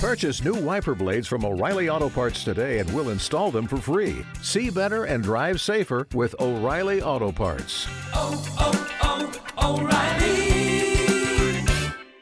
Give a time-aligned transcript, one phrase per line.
[0.00, 4.24] Purchase new wiper blades from O'Reilly Auto Parts today and we'll install them for free.
[4.40, 7.86] See better and drive safer with O'Reilly Auto Parts.
[8.14, 9.78] Oh, oh, oh,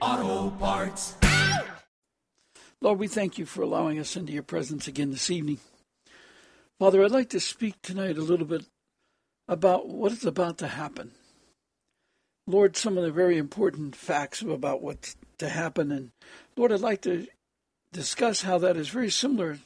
[0.01, 1.15] O'Reilly Auto Parts.
[2.81, 5.61] Lord, we thank you for allowing us into your presence again this evening.
[6.81, 8.65] Father, I'd like to speak tonight a little bit
[9.47, 11.13] about what is about to happen.
[12.45, 15.93] Lord, some of the very important facts about what's to happen.
[15.93, 16.11] And
[16.57, 17.29] Lord, I'd like to
[17.93, 19.59] discuss how that is very similar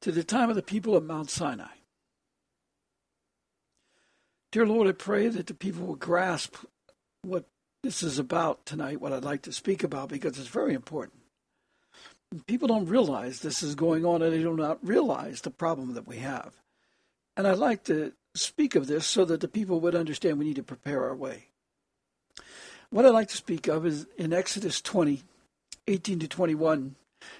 [0.00, 1.66] to the time of the people at Mount Sinai.
[4.52, 6.56] Dear Lord, I pray that the people will grasp
[7.22, 7.44] what
[7.82, 11.20] this is about tonight, what I'd like to speak about, because it's very important.
[12.46, 16.06] People don't realize this is going on and they do not realize the problem that
[16.06, 16.54] we have.
[17.36, 20.56] And I'd like to speak of this so that the people would understand we need
[20.56, 21.46] to prepare our way.
[22.90, 25.22] What I'd like to speak of is in Exodus 20,
[25.86, 26.96] 18 to 21,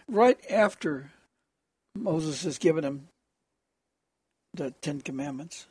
[0.08, 1.10] right after
[1.94, 3.08] Moses has given him
[4.54, 5.66] the Ten Commandments.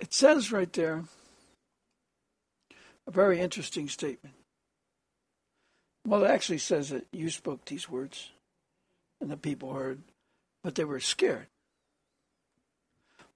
[0.00, 1.04] It says right there
[3.06, 4.34] a very interesting statement.
[6.06, 8.30] Well, it actually says that you spoke these words
[9.20, 10.02] and the people heard,
[10.62, 11.48] but they were scared.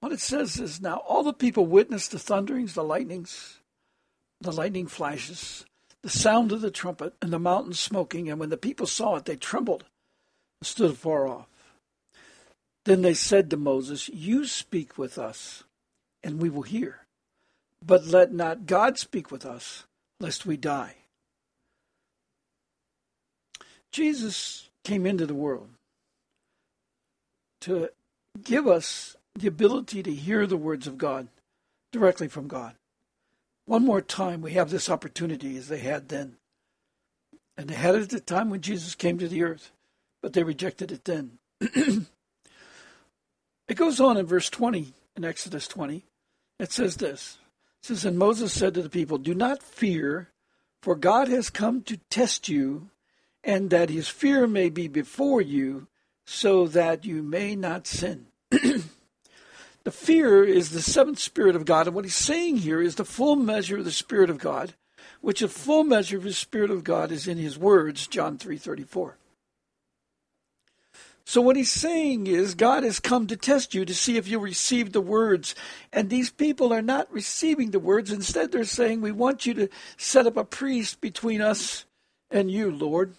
[0.01, 3.59] What it says is now all the people witnessed the thunderings, the lightnings,
[4.41, 5.65] the lightning flashes,
[6.03, 8.29] the sound of the trumpet, and the mountain smoking.
[8.29, 9.85] And when the people saw it, they trembled
[10.61, 11.47] and stood far off.
[12.85, 15.65] Then they said to Moses, You speak with us,
[16.25, 17.07] and we will hear.
[17.85, 19.85] But let not God speak with us,
[20.21, 20.97] lest we die.
[23.93, 25.69] Jesus came into the world
[27.61, 27.91] to
[28.43, 31.29] give us the ability to hear the words of God
[31.93, 32.75] directly from God.
[33.73, 36.37] One more time, we have this opportunity as they had then.
[37.57, 39.71] And they had it at the time when Jesus came to the earth,
[40.21, 41.39] but they rejected it then.
[41.59, 42.05] it
[43.75, 46.05] goes on in verse 20, in Exodus 20.
[46.59, 47.39] It says this
[47.81, 50.29] It says, And Moses said to the people, Do not fear,
[50.83, 52.91] for God has come to test you,
[53.43, 55.87] and that his fear may be before you,
[56.27, 58.27] so that you may not sin.
[59.85, 61.87] The fear is the seventh Spirit of God.
[61.87, 64.75] And what he's saying here is the full measure of the Spirit of God,
[65.21, 69.15] which the full measure of the Spirit of God is in his words, John 3.34.
[71.25, 74.39] So what he's saying is God has come to test you to see if you
[74.39, 75.55] receive the words.
[75.93, 78.11] And these people are not receiving the words.
[78.11, 81.87] Instead, they're saying, we want you to set up a priest between us
[82.31, 83.15] and you, Lord.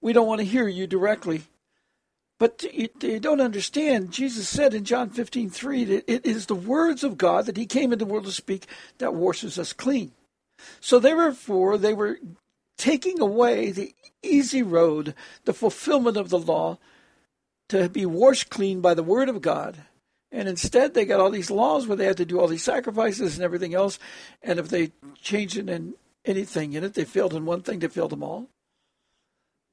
[0.00, 1.42] We don't want to hear you directly.
[2.44, 4.12] But you, you, don't understand.
[4.12, 7.64] Jesus said in John 15, 3 that it is the words of God that he
[7.64, 8.66] came into the world to speak
[8.98, 10.12] that washes us clean.
[10.78, 12.18] So therefore, they were
[12.76, 15.14] taking away the easy road,
[15.46, 16.76] the fulfillment of the law,
[17.70, 19.78] to be washed clean by the word of God.
[20.30, 23.36] And instead, they got all these laws where they had to do all these sacrifices
[23.36, 23.98] and everything else.
[24.42, 25.94] And if they changed it in
[26.26, 28.50] anything in it, they failed in one thing, they failed them all.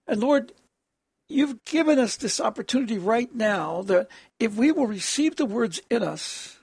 [0.07, 0.53] And Lord,
[1.31, 4.09] You've given us this opportunity right now that
[4.39, 6.59] if we will receive the words in us,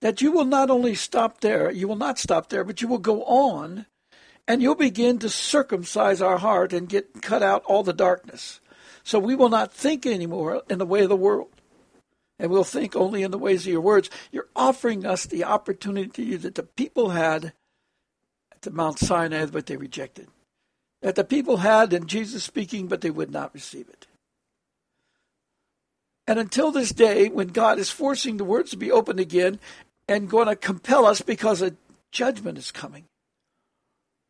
[0.00, 2.98] that you will not only stop there, you will not stop there, but you will
[2.98, 3.86] go on
[4.46, 8.60] and you'll begin to circumcise our heart and get cut out all the darkness.
[9.02, 11.48] So we will not think anymore in the way of the world.
[12.38, 14.10] And we'll think only in the ways of your words.
[14.30, 17.52] You're offering us the opportunity that the people had
[18.50, 20.28] at the Mount Sinai, but they rejected
[21.02, 24.06] that the people had in Jesus speaking, but they would not receive it.
[26.26, 29.58] And until this day, when God is forcing the words to be opened again
[30.08, 31.74] and going to compel us because a
[32.12, 33.04] judgment is coming,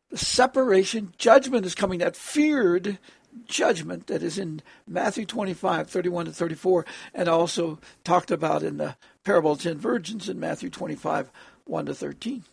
[0.09, 2.97] the separation judgment is coming, that feared
[3.45, 8.95] judgment that is in Matthew 25, 31 to 34, and also talked about in the
[9.23, 11.31] parable of ten virgins in Matthew 25,
[11.65, 12.43] 1 to 13.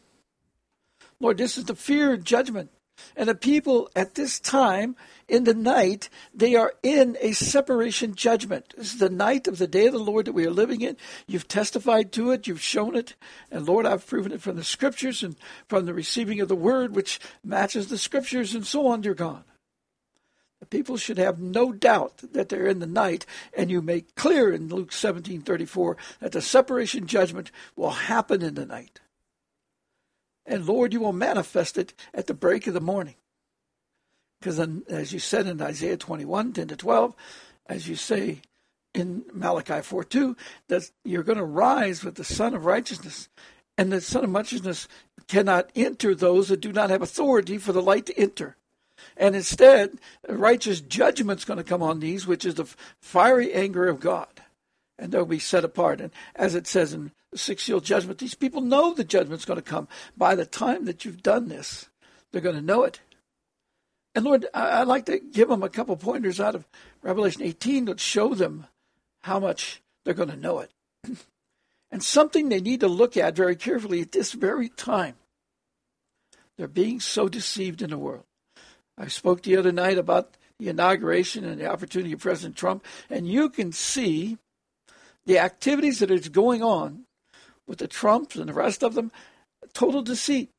[1.19, 2.71] Lord, this is the feared judgment
[3.17, 4.97] and the people at this time
[5.29, 8.75] in the night, they are in a separation judgment.
[8.77, 10.97] This is the night of the day of the Lord that we are living in.
[11.27, 13.15] You've testified to it, you've shown it,
[13.51, 15.37] and Lord, I've proven it from the scriptures and
[15.69, 19.45] from the receiving of the word, which matches the scriptures, and so on, dear God.
[20.59, 23.25] The people should have no doubt that they're in the night,
[23.57, 28.43] and you make clear in Luke seventeen thirty four that the separation judgment will happen
[28.43, 29.01] in the night.
[30.51, 33.15] And Lord, you will manifest it at the break of the morning.
[34.41, 34.59] Because
[34.89, 37.15] as you said in Isaiah 21, 10 to 12,
[37.67, 38.41] as you say
[38.93, 40.37] in Malachi 4 2,
[40.67, 43.29] that you're going to rise with the Sun of Righteousness.
[43.79, 44.89] And the Sun of Righteousness
[45.29, 48.57] cannot enter those that do not have authority for the light to enter.
[49.17, 52.69] And instead, righteous judgment's going to come on these, which is the
[53.01, 54.43] fiery anger of God.
[54.99, 56.01] And they'll be set apart.
[56.01, 59.63] And as it says in six seal judgment, these people know the judgment's going to
[59.63, 59.89] come.
[60.17, 61.89] By the time that you've done this,
[62.33, 63.01] they're going to know it.
[64.15, 66.67] And Lord, I'd like to give them a couple pointers out of
[67.03, 68.67] Revelation 18 that show them
[69.23, 70.73] how much they're going to know it.
[71.91, 75.15] and something they need to look at very carefully at this very time.
[76.57, 78.25] They're being so deceived in the world.
[78.99, 83.27] I spoke the other night about the inauguration and the opportunity of President Trump, and
[83.27, 84.37] you can see
[85.25, 87.07] the activities that is going on
[87.71, 89.13] with the Trumps and the rest of them,
[89.73, 90.51] total deceit.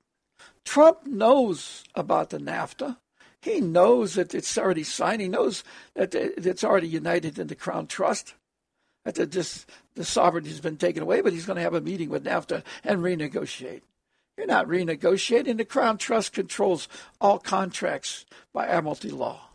[0.64, 2.98] Trump knows about the NAFTA.
[3.42, 5.22] He knows that it's already signed.
[5.22, 8.36] He knows that it's already united in the Crown Trust.
[9.04, 11.82] That the, just, the sovereignty has been taken away, but he's going to have a
[11.82, 13.82] meeting with NAFTA and renegotiate.
[14.38, 15.58] You're not renegotiating.
[15.58, 16.88] The Crown Trust controls
[17.20, 19.50] all contracts by admiralty law.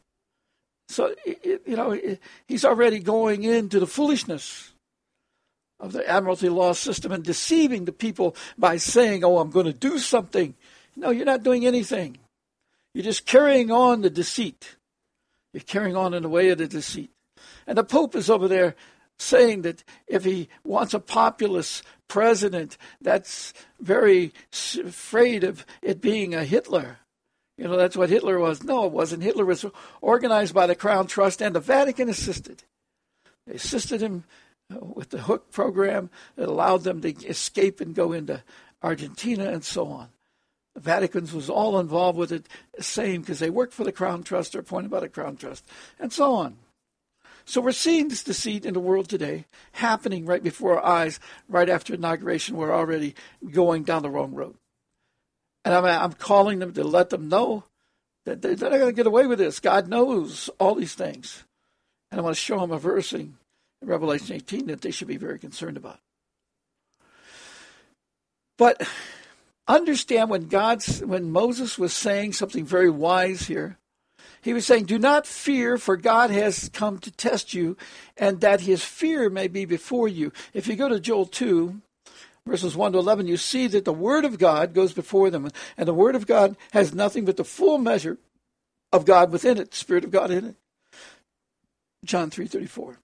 [0.89, 1.99] So, you know,
[2.47, 4.75] he's already going into the foolishness
[5.79, 9.73] of the admiralty law system and deceiving the people by saying, oh, I'm going to
[9.73, 10.55] do something.
[10.97, 12.19] No, you're not doing anything.
[12.95, 14.77] You're just carrying on the deceit.
[15.53, 17.11] You're carrying on in the way of the deceit.
[17.67, 18.75] And the Pope is over there
[19.19, 26.45] saying that if he wants a populist president that's very afraid of it being a
[26.45, 26.99] Hitler.
[27.59, 28.63] You know, that's what Hitler was.
[28.63, 29.23] No, it wasn't.
[29.23, 29.65] Hitler was
[30.01, 32.65] organized by the Crown Trust, and the Vatican assisted.
[33.47, 34.25] They assisted him
[34.71, 38.43] with the Hook program that allowed them to escape and go into
[38.83, 40.09] Argentina and so on.
[40.75, 42.47] The Vatican was all involved with it,
[42.81, 45.65] same because they worked for the Crown Trust or appointed by the Crown Trust,
[45.99, 46.57] and so on.
[47.47, 51.69] So we're seeing this deceit in the world today happening right before our eyes, right
[51.69, 52.57] after inauguration.
[52.57, 53.15] We're already
[53.53, 54.57] going down the wrong road.
[55.65, 57.65] And I'm, I'm calling them to let them know
[58.25, 59.61] that they're not going to get away with this.
[59.61, 61.45] God knows all these things.
[62.11, 63.37] And I want to show them a verse in
[63.87, 66.01] Revelation 18 that they should be very concerned about.
[68.59, 68.87] But
[69.69, 73.79] understand when God's when Moses was saying something very wise here,
[74.43, 77.77] he was saying, Do not fear, for God has come to test you,
[78.17, 80.33] and that his fear may be before you.
[80.55, 81.81] If you go to Joel 2,
[82.47, 85.89] verses 1 to 11, you see that the word of God goes before them, and
[85.89, 88.19] the word of God has nothing but the full measure
[88.93, 90.55] of God within it, the Spirit of God in it.
[92.05, 92.99] John 3:34.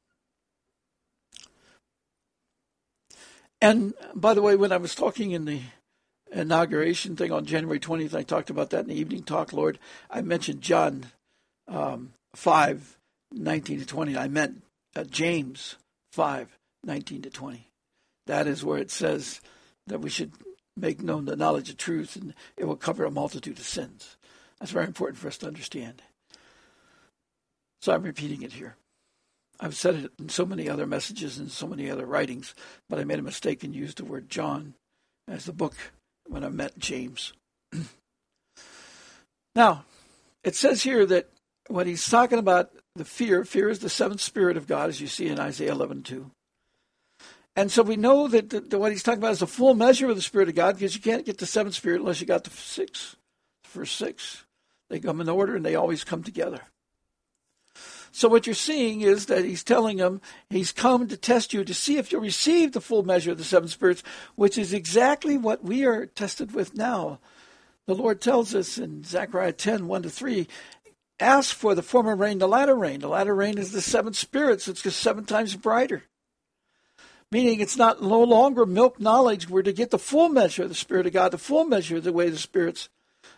[3.63, 5.61] And by the way, when I was talking in the
[6.33, 9.79] inauguration thing on January 20th, I talked about that in the evening talk, Lord.
[10.11, 11.07] I mentioned John
[11.69, 12.99] um, 5,
[13.31, 14.19] 19 to 20.
[14.19, 14.65] I meant
[14.97, 15.77] uh, James
[16.11, 17.69] 5, 19 to 20.
[18.27, 19.41] That is where it says
[19.87, 20.33] that we should
[20.77, 24.17] make known the knowledge of truth and it will cover a multitude of sins.
[24.59, 26.03] That's very important for us to understand.
[27.81, 28.75] So I'm repeating it here.
[29.63, 32.53] I've said it in so many other messages and so many other writings,
[32.89, 34.75] but I made a mistake and used the word John
[35.29, 35.75] as the book
[36.27, 37.33] when I met James.
[39.55, 39.85] now,
[40.43, 41.31] it says here that
[41.69, 45.07] when he's talking about the fear, fear is the seventh spirit of God, as you
[45.07, 46.29] see in Isaiah 11 2.
[47.55, 50.11] And so we know that the, the, what he's talking about is the full measure
[50.11, 52.43] of the Spirit of God because you can't get the seventh spirit unless you got
[52.45, 53.15] the six.
[53.63, 54.45] First six.
[54.91, 56.63] They come in order and they always come together.
[58.13, 60.21] So what you're seeing is that he's telling them
[60.51, 63.45] he's come to test you to see if you'll receive the full measure of the
[63.45, 64.03] seven spirits,
[64.35, 67.19] which is exactly what we are tested with now.
[67.87, 70.47] The Lord tells us in Zechariah 10, 1 to 3,
[71.19, 73.01] ask for the former rain, the latter rain.
[73.01, 74.69] The latter rain is the seven spirits.
[74.69, 76.05] It's just seven times brighter.
[77.31, 79.49] Meaning it's not no longer milk knowledge.
[79.49, 82.05] We're to get the full measure of the Spirit of God, the full measure of
[82.05, 82.91] the way the spirits.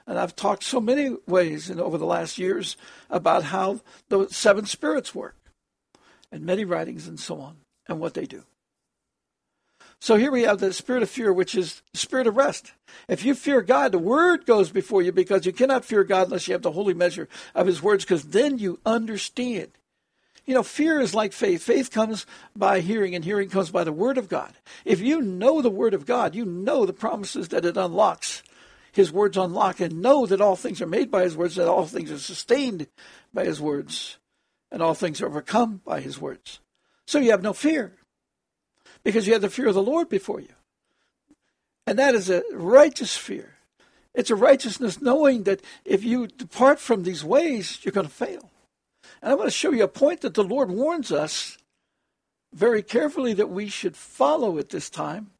[0.06, 2.76] And I've talked so many ways in over the last years
[3.10, 5.36] about how the seven spirits work,
[6.30, 7.56] and many writings and so on,
[7.88, 8.44] and what they do.
[10.00, 12.72] So here we have the spirit of fear, which is the spirit of rest.
[13.08, 16.46] If you fear God, the word goes before you because you cannot fear God unless
[16.46, 19.68] you have the holy measure of his words, because then you understand.
[20.44, 21.62] You know, fear is like faith.
[21.62, 24.52] Faith comes by hearing, and hearing comes by the word of God.
[24.84, 28.42] If you know the word of God, you know the promises that it unlocks.
[28.94, 31.84] His words unlock, and know that all things are made by his words, that all
[31.84, 32.86] things are sustained
[33.32, 34.18] by his words,
[34.70, 36.60] and all things are overcome by his words.
[37.04, 37.96] So you have no fear
[39.02, 40.54] because you have the fear of the Lord before you.
[41.88, 43.56] And that is a righteous fear.
[44.14, 48.52] It's a righteousness knowing that if you depart from these ways, you're going to fail.
[49.20, 51.58] And I want to show you a point that the Lord warns us
[52.52, 55.32] very carefully that we should follow at this time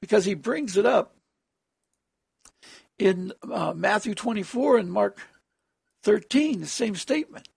[0.00, 1.16] because he brings it up
[2.98, 5.18] in uh, Matthew 24 and Mark
[6.02, 7.48] 13, the same statement.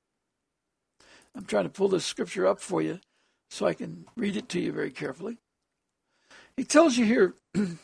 [1.36, 3.00] I'm trying to pull this scripture up for you
[3.50, 5.38] so I can read it to you very carefully.
[6.57, 7.77] He tells you here in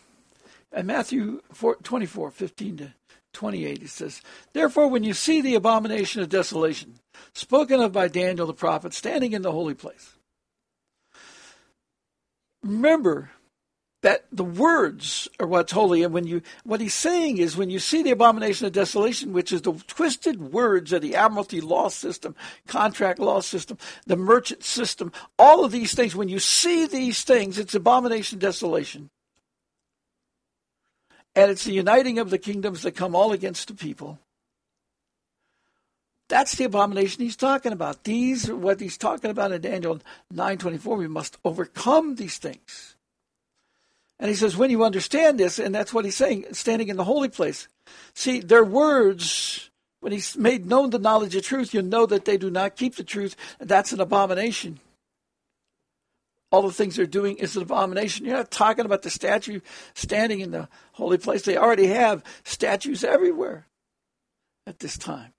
[0.83, 2.93] Matthew 4, 24, 15 to
[3.33, 4.21] 28, he says,
[4.53, 6.99] Therefore, when you see the abomination of desolation,
[7.33, 10.15] spoken of by Daniel the prophet, standing in the holy place,
[12.63, 13.31] remember
[14.03, 16.03] that the words are what's holy.
[16.03, 19.51] And when you, what he's saying is when you see the abomination of desolation, which
[19.51, 22.35] is the twisted words of the admiralty law system,
[22.67, 27.57] contract law system, the merchant system, all of these things, when you see these things,
[27.57, 29.09] it's abomination, desolation.
[31.35, 34.19] And it's the uniting of the kingdoms that come all against the people.
[36.29, 38.03] That's the abomination he's talking about.
[38.03, 40.01] These are what he's talking about in Daniel
[40.33, 40.97] 9:24.
[40.97, 42.96] We must overcome these things.
[44.19, 47.03] And he says, when you understand this, and that's what he's saying, standing in the
[47.03, 47.67] holy place.
[48.15, 49.69] See, their words,
[49.99, 52.95] when he's made known the knowledge of truth, you know that they do not keep
[52.95, 53.35] the truth.
[53.59, 54.79] That's an abomination.
[56.51, 58.25] All the things they're doing is an abomination.
[58.25, 59.59] You're not talking about the statue
[59.93, 61.43] standing in the holy place.
[61.43, 63.67] They already have statues everywhere
[64.65, 65.33] at this time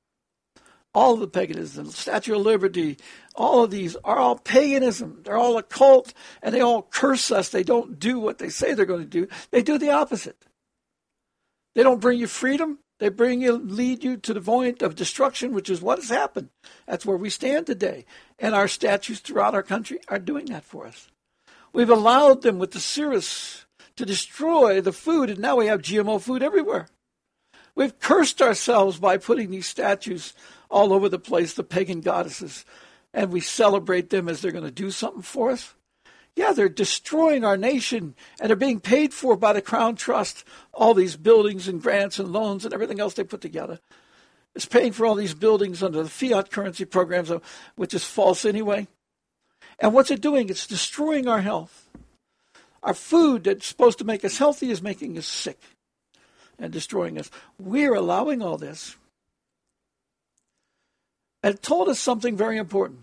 [0.99, 2.99] all of the paganism, Statue of Liberty,
[3.37, 5.21] all of these are all paganism.
[5.23, 6.13] They're all occult,
[6.43, 7.51] and they all curse us.
[7.51, 9.29] They don't do what they say they're going to do.
[9.53, 10.45] They do the opposite.
[11.77, 12.81] They don't bring you freedom.
[12.99, 16.49] They bring you, lead you to the point of destruction, which is what has happened.
[16.89, 18.05] That's where we stand today.
[18.41, 21.09] And our statues throughout our country are doing that for us.
[21.73, 26.21] We've allowed them with the Ceres to destroy the food, and now we have GMO
[26.21, 26.89] food everywhere.
[27.77, 30.35] We've cursed ourselves by putting these statues
[30.71, 32.65] all over the place, the pagan goddesses,
[33.15, 35.75] and we celebrate them as they're going to do something for us.
[36.37, 40.95] Yeah, they're destroying our nation and they're being paid for by the Crown Trust, all
[40.95, 43.81] these buildings and grants and loans and everything else they put together.
[44.55, 47.41] It's paying for all these buildings under the fiat currency programs, uh,
[47.75, 48.87] which is false anyway.
[49.81, 50.49] And what's it doing?
[50.49, 51.89] It's destroying our health.
[52.83, 55.61] Our food that's supposed to make us healthy is making us sick
[56.59, 57.31] and destroying us.
[57.59, 58.97] We're allowing all this
[61.43, 63.01] and it told us something very important.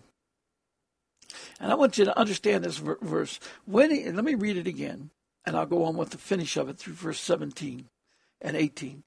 [1.59, 3.39] And I want you to understand this verse.
[3.65, 5.09] When he, let me read it again,
[5.45, 7.87] and I'll go on with the finish of it through verse 17
[8.41, 9.03] and 18.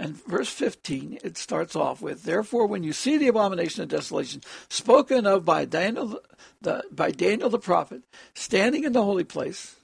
[0.00, 4.42] And verse 15, it starts off with, Therefore, when you see the abomination of desolation
[4.70, 6.20] spoken of by Daniel
[6.60, 9.74] the, by Daniel the prophet, standing in the holy place,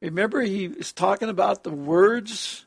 [0.00, 2.64] remember he is talking about the words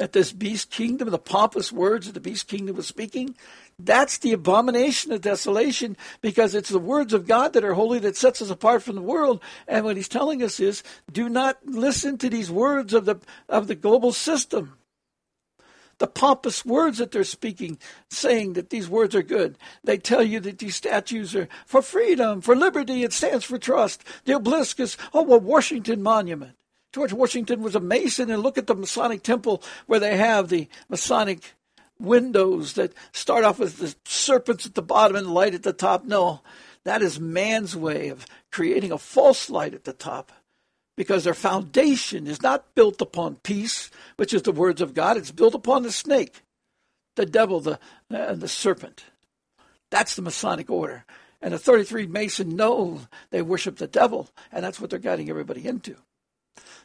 [0.00, 3.36] that this beast kingdom, the pompous words that the beast kingdom was speaking.
[3.78, 8.16] That's the abomination of desolation because it's the words of God that are holy that
[8.16, 9.42] sets us apart from the world.
[9.68, 13.16] And what he's telling us is do not listen to these words of the
[13.46, 14.78] of the global system.
[15.98, 17.76] The pompous words that they're speaking,
[18.08, 19.58] saying that these words are good.
[19.84, 24.02] They tell you that these statues are for freedom, for liberty, it stands for trust.
[24.24, 26.56] The obelisk is, oh, a Washington monument.
[26.92, 30.68] George Washington was a Mason, and look at the Masonic temple where they have the
[30.88, 31.54] Masonic
[32.00, 36.04] windows that start off with the serpents at the bottom and light at the top.
[36.04, 36.40] No,
[36.84, 40.32] that is man's way of creating a false light at the top
[40.96, 45.16] because their foundation is not built upon peace, which is the words of God.
[45.16, 46.42] It's built upon the snake,
[47.16, 47.78] the devil, the,
[48.12, 49.04] uh, the serpent.
[49.90, 51.04] That's the Masonic order.
[51.42, 55.66] And the 33 Mason know they worship the devil, and that's what they're guiding everybody
[55.66, 55.96] into.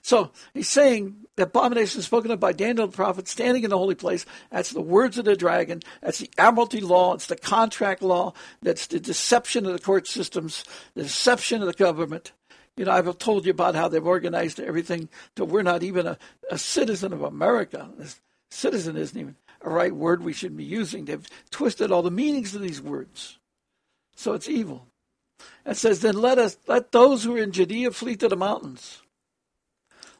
[0.05, 3.95] So he's saying the abomination spoken of by Daniel the prophet standing in the holy
[3.95, 4.23] place.
[4.51, 5.81] That's the words of the dragon.
[5.99, 7.15] That's the admiralty law.
[7.15, 8.33] It's the contract law.
[8.61, 12.33] That's the deception of the court systems, the deception of the government.
[12.77, 16.19] You know, I've told you about how they've organized everything to we're not even a,
[16.51, 17.89] a citizen of America.
[18.51, 21.05] Citizen isn't even a right word we should be using.
[21.05, 23.39] They've twisted all the meanings of these words.
[24.15, 24.85] So it's evil.
[25.65, 29.01] It says, then let us let those who are in Judea flee to the mountains.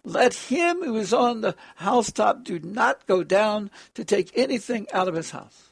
[0.05, 5.07] Let him who is on the housetop do not go down to take anything out
[5.07, 5.71] of his house.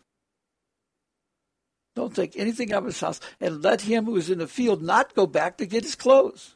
[1.96, 3.20] Don't take anything out of his house.
[3.40, 6.56] And let him who is in the field not go back to get his clothes.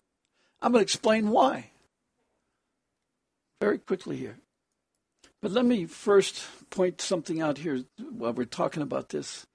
[0.60, 1.70] I'm going to explain why.
[3.62, 4.38] Very quickly here.
[5.40, 9.46] But let me first point something out here while we're talking about this.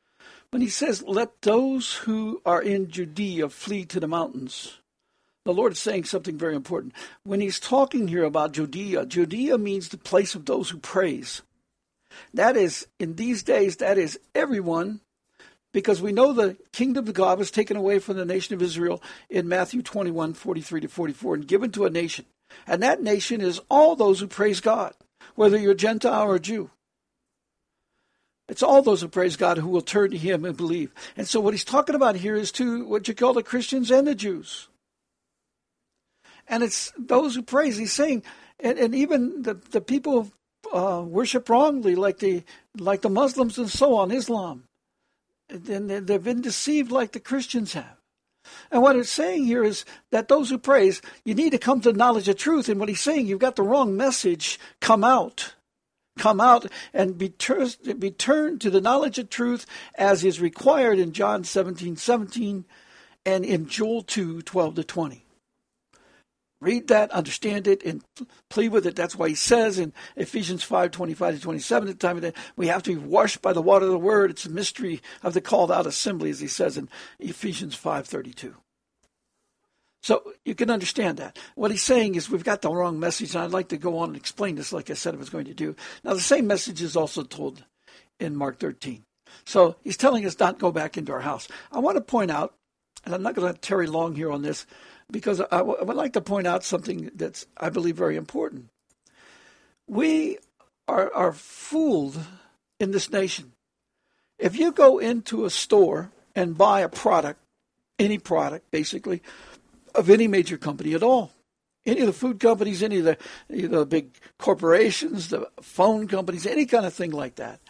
[0.51, 4.79] When he says, Let those who are in Judea flee to the mountains,
[5.45, 6.95] the Lord is saying something very important.
[7.25, 11.43] When he's talking here about Judea, Judea means the place of those who praise.
[12.35, 15.01] That is, in these days, that is everyone,
[15.73, 19.03] because we know the kingdom of God was taken away from the nation of Israel
[19.31, 22.27] in Matthew 21, 43 to 44, and given to a nation.
[22.67, 24.95] And that nation is all those who praise God,
[25.35, 26.71] whether you're Gentile or Jew.
[28.49, 30.93] It's all those who praise God who will turn to Him and believe.
[31.17, 34.07] And so, what he's talking about here is to what you call the Christians and
[34.07, 34.69] the Jews.
[36.49, 37.77] And it's those who praise.
[37.77, 38.23] He's saying,
[38.61, 40.31] and, and even the, the people
[40.73, 42.45] uh, worship wrongly, like the
[42.79, 44.65] like the Muslims and so on, Islam.
[45.49, 47.97] And they've been deceived like the Christians have.
[48.71, 51.93] And what it's saying here is that those who praise, you need to come to
[51.93, 52.69] knowledge of truth.
[52.69, 54.59] And what he's saying, you've got the wrong message.
[54.81, 55.55] Come out.
[56.19, 57.69] Come out and be, ter-
[57.99, 62.65] be turned to the knowledge of truth as is required in John 17 17
[63.25, 65.22] and in Joel 2 12 to 20.
[66.63, 68.05] Read that, understand it, and
[68.49, 68.95] plead with it.
[68.95, 72.37] That's why he says in Ephesians 5 25 to 27 at the time of that
[72.55, 74.31] we have to be washed by the water of the word.
[74.31, 76.89] It's a mystery of the called out assembly, as he says in
[77.19, 78.55] Ephesians 5 32.
[80.03, 81.37] So you can understand that.
[81.57, 84.11] What he's saying is we've got the wrong message, and I'd like to go on
[84.11, 85.75] and explain this like I said I was going to do.
[86.05, 87.65] Now, the same message is also told
[88.21, 89.05] in Mark 13.
[89.45, 91.49] So he's telling us not to go back into our house.
[91.73, 92.55] I want to point out,
[93.05, 94.67] and I'm not going to tarry long here on this,
[95.13, 98.71] because I, w- I would like to point out something that's, I believe, very important.
[99.87, 100.39] We
[100.89, 102.19] are, are fooled
[102.81, 103.53] in this nation.
[104.39, 107.39] If you go into a store and buy a product,
[107.99, 109.23] any product basically,
[109.95, 111.31] of any major company at all,
[111.85, 116.47] any of the food companies, any of the, you know, big corporations, the phone companies,
[116.47, 117.61] any kind of thing like that,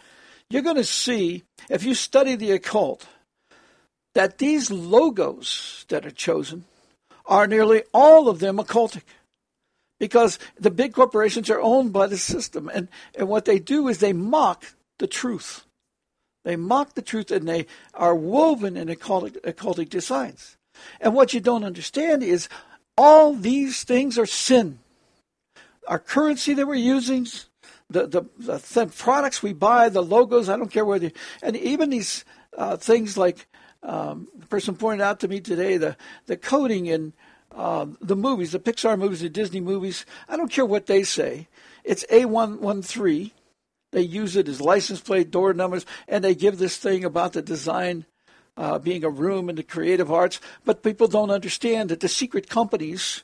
[0.49, 3.07] you're going to see, if you study the occult,
[4.15, 6.65] that these logos that are chosen
[7.25, 9.03] are nearly all of them occultic
[9.99, 12.69] because the big corporations are owned by the system.
[12.73, 14.65] And, and what they do is they mock
[14.99, 15.65] the truth.
[16.43, 20.57] They mock the truth and they are woven in occultic, occultic designs.
[20.99, 22.49] And what you don't understand is
[22.97, 24.79] all these things are sin.
[25.87, 27.27] Our currency that we're using,
[27.89, 31.11] the, the, the th- products we buy, the logos, I don't care whether,
[31.41, 32.25] and even these
[32.57, 33.47] uh, things like
[33.83, 37.13] um, the person pointed out to me today the the coding in
[37.55, 40.05] uh, the movies, the Pixar movies, the Disney movies.
[40.27, 41.47] I don't care what they say.
[41.83, 43.31] It's A113.
[43.91, 47.43] They use it as license plate, door numbers, and they give this thing about the
[47.43, 48.05] design
[48.57, 50.39] uh, being a room in the creative arts.
[50.65, 53.23] But people don't understand that the secret companies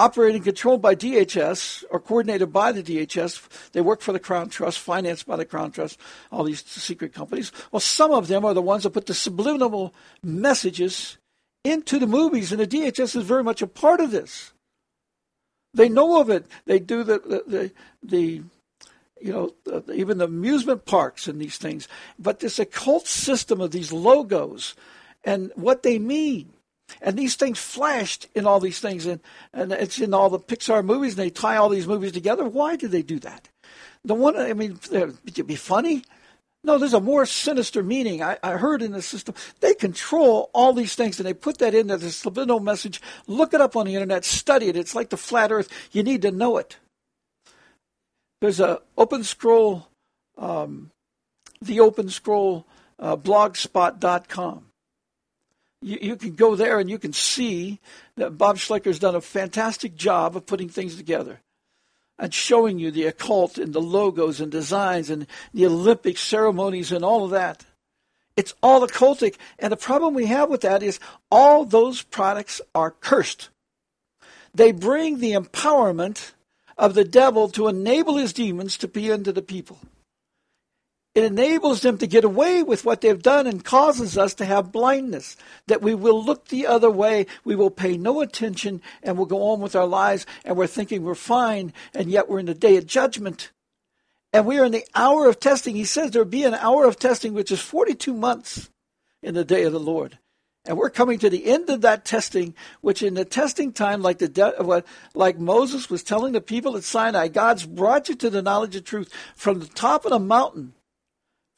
[0.00, 3.70] operating controlled by DHS or coordinated by the DHS.
[3.72, 6.00] They work for the Crown Trust, financed by the Crown Trust,
[6.32, 7.52] all these secret companies.
[7.70, 11.18] Well, some of them are the ones that put the subliminal messages
[11.64, 14.52] into the movies, and the DHS is very much a part of this.
[15.74, 16.46] They know of it.
[16.64, 18.42] They do the the, the, the
[19.20, 19.32] you
[19.66, 21.88] know, even the amusement parks and these things.
[22.18, 24.74] But this occult system of these logos
[25.24, 26.54] and what they mean
[27.00, 29.20] and these things flashed in all these things, and,
[29.52, 32.44] and it's in all the Pixar movies, and they tie all these movies together.
[32.48, 33.48] Why do they do that?
[34.04, 36.04] The one, I mean, it'd be funny.
[36.62, 38.22] No, there's a more sinister meaning.
[38.22, 39.34] I, I heard in the system.
[39.60, 43.00] They control all these things and they put that in into the subliminal message.
[43.26, 44.76] Look it up on the internet, study it.
[44.76, 45.68] It's like the flat earth.
[45.92, 46.76] You need to know it.
[48.42, 49.88] There's a open scroll,
[50.36, 50.90] um,
[51.62, 52.66] the open scroll
[52.98, 54.69] uh, blogspot.com
[55.82, 57.80] you, you can go there and you can see
[58.16, 61.40] that Bob Schlecker's done a fantastic job of putting things together
[62.18, 67.04] and showing you the occult and the logos and designs and the Olympic ceremonies and
[67.04, 67.64] all of that.
[68.36, 69.36] It's all occultic.
[69.58, 73.48] And the problem we have with that is all those products are cursed.
[74.54, 76.32] They bring the empowerment
[76.76, 79.78] of the devil to enable his demons to be into the people.
[81.12, 84.70] It enables them to get away with what they've done and causes us to have
[84.70, 89.26] blindness, that we will look the other way, we will pay no attention, and we'll
[89.26, 92.54] go on with our lives, and we're thinking we're fine, and yet we're in the
[92.54, 93.50] day of judgment.
[94.32, 95.74] And we are in the hour of testing.
[95.74, 98.70] He says there'll be an hour of testing, which is 42 months
[99.20, 100.18] in the day of the Lord.
[100.64, 104.18] And we're coming to the end of that testing, which in the testing time, like
[104.18, 108.42] the de- like Moses was telling the people at Sinai, God's brought you to the
[108.42, 110.74] knowledge of truth from the top of the mountain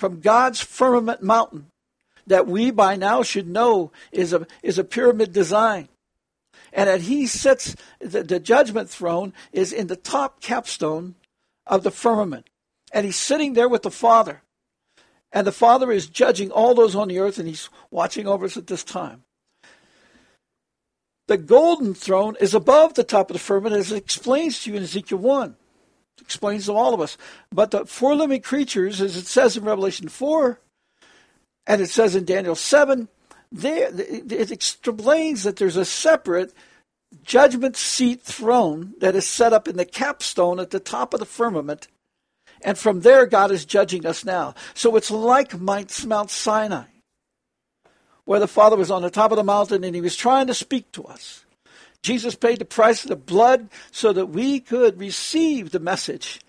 [0.03, 1.67] from God's firmament mountain
[2.27, 5.87] that we by now should know is a, is a pyramid design.
[6.73, 11.15] And that he sits, the, the judgment throne is in the top capstone
[11.69, 12.51] of the firmament.
[12.93, 14.43] And he's sitting there with the Father.
[15.31, 18.57] And the Father is judging all those on the earth, and he's watching over us
[18.57, 19.23] at this time.
[21.29, 24.77] The golden throne is above the top of the firmament, as it explains to you
[24.79, 25.55] in Ezekiel 1
[26.21, 27.17] explains to all of us.
[27.51, 30.59] But the four living creatures, as it says in Revelation 4,
[31.67, 33.09] and it says in Daniel 7,
[33.51, 36.53] they, it explains that there's a separate
[37.23, 41.27] judgment seat throne that is set up in the capstone at the top of the
[41.27, 41.89] firmament.
[42.65, 44.55] And from there, God is judging us now.
[44.75, 46.85] So it's like Mount Sinai,
[48.25, 50.55] where the Father was on the top of the mountain and he was trying to
[50.55, 51.45] speak to us.
[52.03, 56.41] Jesus paid the price of the blood so that we could receive the message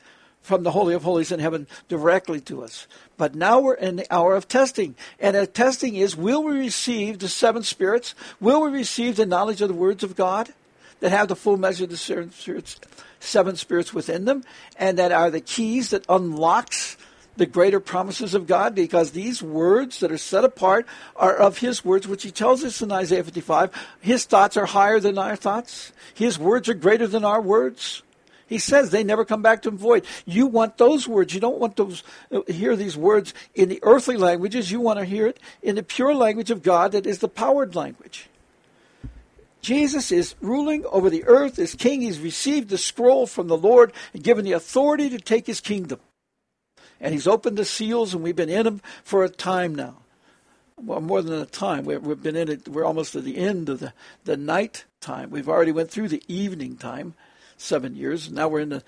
[0.42, 2.88] from the Holy of Holies in heaven directly to us.
[3.18, 4.96] But now we're in the hour of testing.
[5.20, 8.16] And the testing is will we receive the seven spirits?
[8.42, 10.52] Will we receive the knowledge of the words of God
[11.00, 12.80] that have the full measure of the seven spirits,
[13.20, 14.44] seven spirits within them
[14.78, 16.98] and that are the keys that unlocks
[17.36, 21.84] the greater promises of God because these words that are set apart are of His
[21.84, 23.72] words, which He tells us in Isaiah 55.
[24.02, 25.91] His thoughts are higher than our thoughts.
[26.13, 28.04] His words are greater than our words.
[28.48, 30.06] He says they never come back to void.
[30.26, 31.34] You want those words.
[31.34, 34.72] You don't want those uh, hear these words in the earthly languages.
[34.72, 37.76] You want to hear it in the pure language of God that is the powered
[37.76, 38.30] language.
[39.62, 42.02] Jesus is ruling over the earth as king.
[42.02, 46.00] He's received the scroll from the Lord and given the authority to take his kingdom.
[47.04, 49.98] And he's opened the seals, and we've been in him for a time now.
[50.78, 51.84] Well, more than a time.
[51.84, 52.68] We've been in it.
[52.68, 55.30] We're almost at the end of the, the night time.
[55.30, 57.13] We've already went through the evening time
[57.58, 58.32] seven years.
[58.32, 58.84] Now we're in the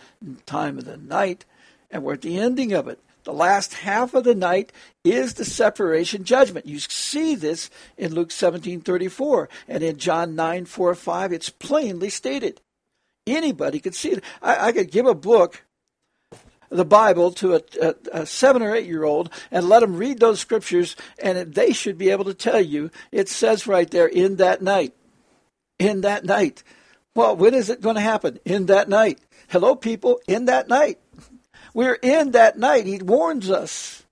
[0.45, 1.43] time of the night,
[1.91, 2.99] and we're at the ending of it.
[3.25, 4.71] The last half of the night
[5.03, 6.65] is the separation judgment.
[6.65, 11.33] You see this in Luke 17:34 and in John 9, 4, 5.
[11.33, 12.61] It's plainly stated.
[13.27, 14.23] Anybody could see it.
[14.41, 15.64] I, I could give a book,
[16.69, 20.19] the Bible, to a, a, a seven or eight year old and let them read
[20.19, 22.91] those scriptures, and they should be able to tell you.
[23.11, 24.93] It says right there, in that night.
[25.79, 26.63] In that night.
[27.15, 28.39] Well, when is it going to happen?
[28.45, 29.19] In that night.
[29.47, 30.99] Hello, people, in that night.
[31.73, 32.85] We're in that night.
[32.85, 34.03] He warns us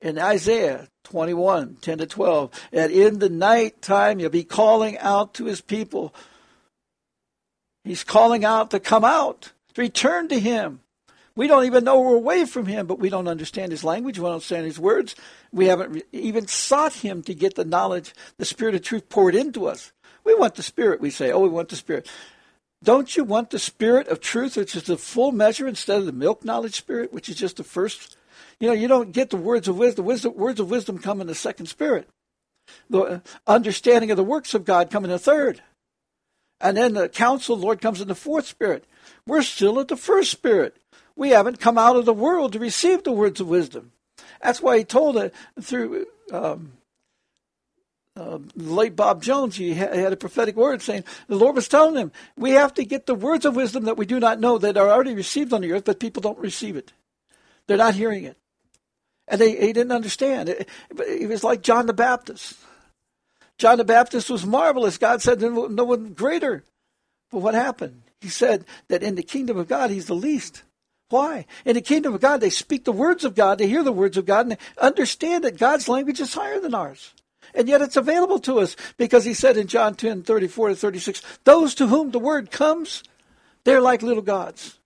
[0.00, 5.34] in Isaiah 21, 10 to 12, that in the night time he'll be calling out
[5.34, 6.14] to his people.
[7.84, 10.80] He's calling out to come out, to return to him.
[11.36, 14.18] We don't even know we're away from him, but we don't understand his language.
[14.18, 15.14] We don't understand his words.
[15.52, 19.66] We haven't even sought him to get the knowledge, the spirit of truth poured into
[19.66, 19.92] us.
[20.24, 21.32] We want the spirit, we say.
[21.32, 22.08] Oh, we want the spirit.
[22.82, 26.12] Don't you want the spirit of truth, which is the full measure, instead of the
[26.12, 28.16] milk knowledge spirit, which is just the first?
[28.58, 30.04] You know, you don't get the words of wisdom.
[30.04, 32.08] wisdom words of wisdom come in the second spirit.
[32.88, 35.62] The uh, understanding of the works of God come in the third.
[36.60, 38.84] And then the counsel of the Lord comes in the fourth spirit.
[39.26, 40.76] We're still at the first spirit.
[41.20, 43.92] We haven't come out of the world to receive the words of wisdom.
[44.42, 46.72] That's why he told it through um,
[48.16, 52.10] uh, late Bob Jones, he had a prophetic word saying the Lord was telling him,
[52.38, 54.88] we have to get the words of wisdom that we do not know that are
[54.88, 56.94] already received on the earth, but people don't receive it.
[57.66, 58.38] They're not hearing it.
[59.28, 60.48] And they, he didn't understand.
[60.48, 60.70] It,
[61.06, 62.56] it was like John the Baptist.
[63.58, 64.96] John the Baptist was marvelous.
[64.96, 66.64] God said no one greater.
[67.30, 68.04] But what happened?
[68.22, 70.62] He said that in the kingdom of God, he's the least.
[71.10, 71.46] Why?
[71.64, 74.16] In the kingdom of God, they speak the words of God, they hear the words
[74.16, 77.12] of God, and they understand that God's language is higher than ours.
[77.52, 81.22] And yet it's available to us because he said in John 10 34 to 36,
[81.44, 83.02] those to whom the word comes,
[83.64, 84.78] they're like little gods.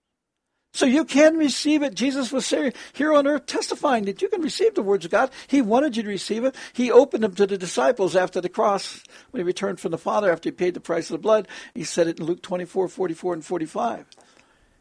[0.72, 1.94] So you can receive it.
[1.94, 2.52] Jesus was
[2.94, 5.30] here on earth testifying that you can receive the words of God.
[5.46, 6.56] He wanted you to receive it.
[6.72, 10.32] He opened them to the disciples after the cross when he returned from the Father
[10.32, 11.46] after he paid the price of the blood.
[11.74, 14.06] He said it in Luke 24, 44, and 45.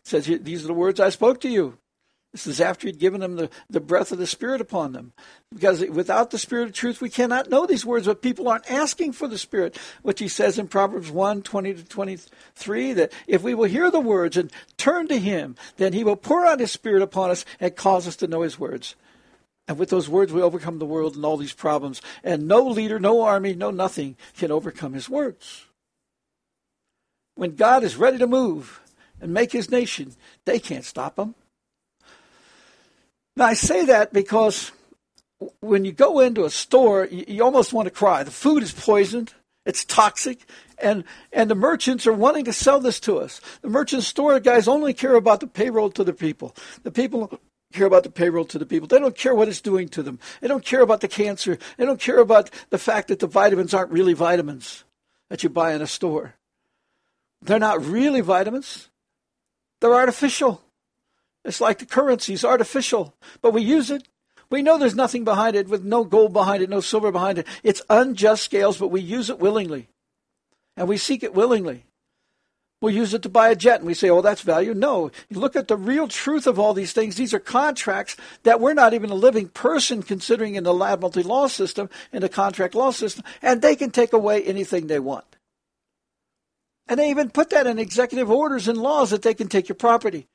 [0.03, 1.77] Says, These are the words I spoke to you.
[2.33, 5.13] This is after he'd given them the, the breath of the Spirit upon them.
[5.53, 9.11] Because without the Spirit of truth, we cannot know these words, but people aren't asking
[9.11, 13.53] for the Spirit, which he says in Proverbs 1 20 to 23 that if we
[13.53, 17.03] will hear the words and turn to him, then he will pour out his Spirit
[17.03, 18.95] upon us and cause us to know his words.
[19.67, 22.01] And with those words, we overcome the world and all these problems.
[22.23, 25.67] And no leader, no army, no nothing can overcome his words.
[27.35, 28.81] When God is ready to move
[29.21, 30.13] and make his nation,
[30.45, 31.35] they can't stop him.
[33.35, 34.71] Now, I say that because
[35.59, 38.23] when you go into a store, you, almost want to cry.
[38.23, 39.33] The food is poisoned.
[39.65, 40.45] It's toxic,
[40.77, 43.39] and and the merchants are wanting to sell this to us.
[43.61, 46.53] The merchant store guys only care about the payroll to the people.
[46.83, 47.39] The people
[47.71, 48.87] care about the payroll to the people.
[48.87, 50.19] They don't care what it's doing to them.
[50.41, 51.57] They don't care about the cancer.
[51.77, 54.83] They don't care about the fact that the vitamins aren't really vitamins
[55.29, 56.35] that you buy in a store.
[57.41, 58.89] They're not really vitamins.
[59.83, 60.61] They're artificial.
[61.43, 64.07] It's like the currency is artificial, but we use it.
[64.49, 67.47] We know there's nothing behind it, with no gold behind it, no silver behind it.
[67.63, 69.89] It's unjust scales, but we use it willingly.
[70.77, 71.83] And we seek it willingly.
[72.79, 74.73] We use it to buy a jet and we say, oh, that's value.
[74.73, 75.11] No.
[75.27, 77.17] You look at the real truth of all these things.
[77.17, 81.47] These are contracts that we're not even a living person considering in the admiralty law
[81.47, 85.25] system, in the contract law system, and they can take away anything they want.
[86.87, 89.75] And they even put that in executive orders and laws that they can take your
[89.75, 90.27] property.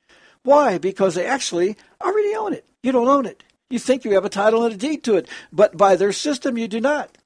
[0.43, 0.77] Why?
[0.77, 2.65] Because they actually already own it.
[2.81, 3.43] You don't own it.
[3.69, 6.57] You think you have a title and a deed to it, but by their system,
[6.57, 7.17] you do not.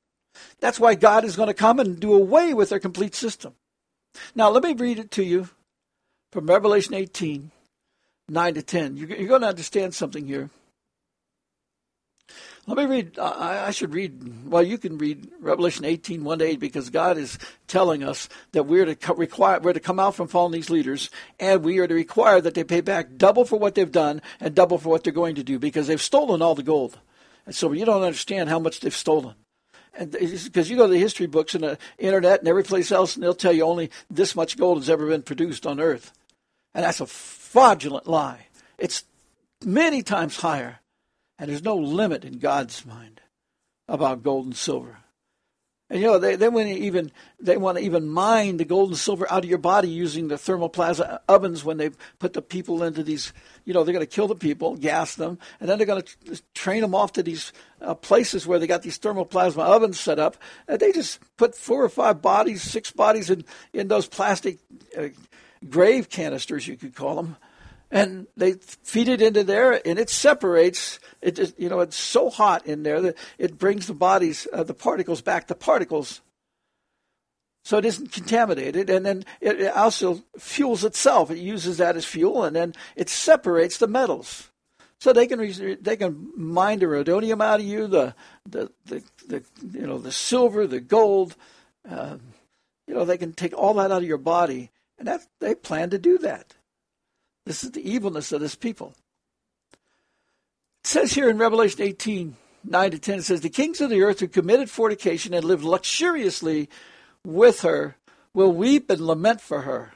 [0.59, 3.53] That's why God is going to come and do away with their complete system.
[4.35, 5.49] Now, let me read it to you
[6.31, 7.51] from Revelation 18
[8.29, 8.97] 9 to 10.
[8.97, 10.49] You're, going to understand something here.
[12.65, 13.19] Let me read.
[13.19, 14.49] I, I, should read.
[14.49, 18.63] Well, you can read Revelation 18, 1 to 8, because God is telling us that
[18.63, 21.09] we're to co- require, we're to come out from following these leaders,
[21.41, 24.55] and we are to require that they pay back double for what they've done and
[24.55, 26.97] double for what they're going to do, because they've stolen all the gold.
[27.45, 29.35] And so you don't understand how much they've stolen.
[29.93, 33.15] And because you go to the history books and the internet and every place else,
[33.15, 36.13] and they'll tell you only this much gold has ever been produced on Earth,
[36.73, 38.47] and that's a fraudulent lie.
[38.77, 39.03] It's
[39.65, 40.79] many times higher
[41.37, 43.21] and there's no limit in God's mind
[43.87, 44.99] about gold and silver.
[45.89, 48.89] And you know, they, they want to even they want to even mine the gold
[48.89, 52.81] and silver out of your body using the thermoplasma ovens when they put the people
[52.81, 53.31] into these.
[53.65, 56.41] You know, they're going to kill the people, gas them, and then they're going to
[56.55, 60.37] train them off to these uh, places where they got these thermoplasma ovens set up.
[60.67, 64.59] And they just put four or five bodies, six bodies in in those plastic
[64.97, 65.09] uh,
[65.69, 67.37] grave canisters, you could call them,
[67.93, 70.99] and they feed it into there, and it separates.
[71.21, 74.63] It just, you know, it's so hot in there that it brings the bodies, uh,
[74.63, 76.21] the particles back to particles,
[77.63, 78.89] so it isn't contaminated.
[78.89, 81.29] And then it also fuels itself.
[81.29, 84.49] It uses that as fuel, and then it separates the metals.
[84.99, 88.15] So they can they can mine the rhodium out of you, the
[88.49, 91.35] the the, the you know the silver, the gold.
[91.87, 92.17] Uh,
[92.87, 95.91] you know they can take all that out of your body, and that they plan
[95.91, 96.55] to do that.
[97.45, 98.93] This is the evilness of this people.
[100.83, 104.01] It says here in Revelation 18, 9 to 10, it says, The kings of the
[104.01, 106.69] earth who committed fornication and lived luxuriously
[107.25, 107.97] with her
[108.33, 109.93] will weep and lament for her.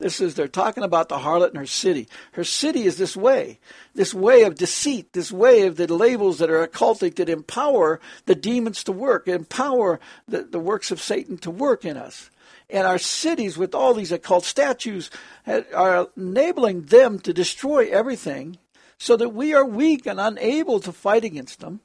[0.00, 2.06] This is, they're talking about the harlot and her city.
[2.32, 3.58] Her city is this way,
[3.94, 8.36] this way of deceit, this way of the labels that are occultic that empower the
[8.36, 12.30] demons to work, empower the, the works of Satan to work in us
[12.70, 15.10] and our cities with all these occult statues
[15.46, 18.58] are enabling them to destroy everything
[18.98, 21.80] so that we are weak and unable to fight against them.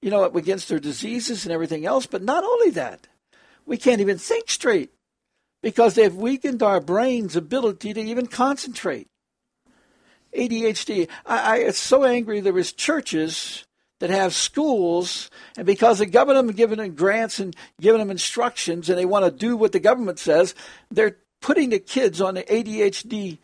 [0.00, 2.06] You know, against their diseases and everything else.
[2.06, 3.08] But not only that,
[3.64, 4.90] we can't even think straight
[5.62, 9.08] because they've weakened our brain's ability to even concentrate.
[10.34, 11.08] ADHD.
[11.24, 13.64] I, I it's so angry there is churches
[14.00, 18.88] that have schools, and because the government have given them grants and given them instructions,
[18.88, 20.54] and they want to do what the government says,
[20.90, 23.38] they're putting the kids on the ADHD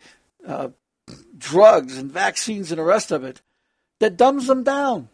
[0.47, 0.69] uh,
[1.37, 3.41] drugs and vaccines and the rest of it
[3.99, 5.09] that dumbs them down.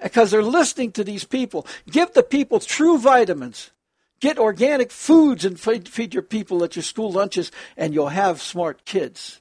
[0.00, 1.66] Because they're listening to these people.
[1.90, 3.72] Give the people true vitamins.
[4.20, 8.84] Get organic foods and feed your people at your school lunches, and you'll have smart
[8.84, 9.40] kids.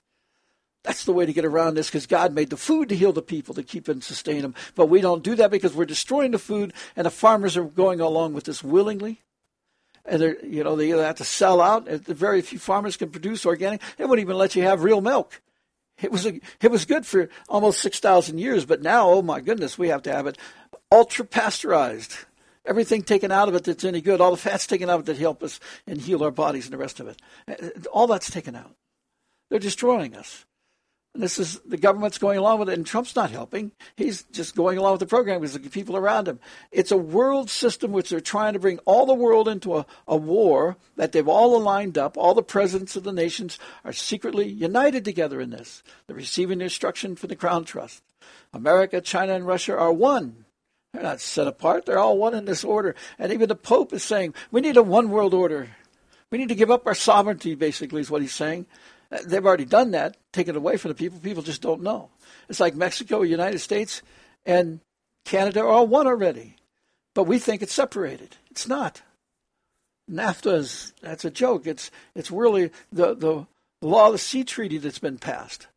[0.88, 3.22] That's the way to get around this because God made the food to heal the
[3.22, 4.56] people, to keep and sustain them.
[4.74, 8.00] But we don't do that because we're destroying the food, and the farmers are going
[8.00, 9.22] along with this willingly.
[10.06, 11.90] And they're, you know, they either have to sell out.
[11.90, 13.82] Very few farmers can produce organic.
[13.98, 15.42] They wouldn't even let you have real milk.
[16.02, 19.42] It was a, it was good for almost six thousand years, but now, oh my
[19.42, 20.38] goodness, we have to have it
[20.90, 22.16] ultra pasteurized.
[22.66, 25.06] Everything taken out of it that's any good, all the fats taken out of it
[25.08, 27.22] that help us and heal our bodies and the rest of it.
[27.46, 28.74] Uh, all that's taken out.
[29.50, 30.46] They're destroying us.
[31.18, 33.72] This is the government's going along with it, and Trump's not helping.
[33.96, 36.40] He's just going along with the program because the people around him.
[36.72, 40.16] It's a world system which they're trying to bring all the world into a, a
[40.16, 42.18] war that they've all aligned up.
[42.18, 45.84] All the presidents of the nations are secretly united together in this.
[46.06, 48.04] They're receiving instruction from the Crown Trust.
[48.54, 50.46] America, China, and Russia are one.
[50.94, 51.86] They're not set apart.
[51.86, 52.96] They're all one in this order.
[53.20, 55.70] And even the Pope is saying, we need a one world order.
[56.32, 58.66] We need to give up our sovereignty, basically, is what he's saying.
[59.12, 61.20] Uh, they've already done that, taken it away from the people.
[61.20, 62.10] People just don't know.
[62.50, 64.02] It's like Mexico, United States,
[64.46, 64.80] and
[65.26, 66.56] Canada are all one already.
[67.14, 68.38] But we think it's separated.
[68.52, 69.02] It's not.
[70.10, 71.68] NAFTA is that's a joke.
[71.68, 73.48] It's it's really the the
[73.82, 75.68] law of the sea treaty that's been passed.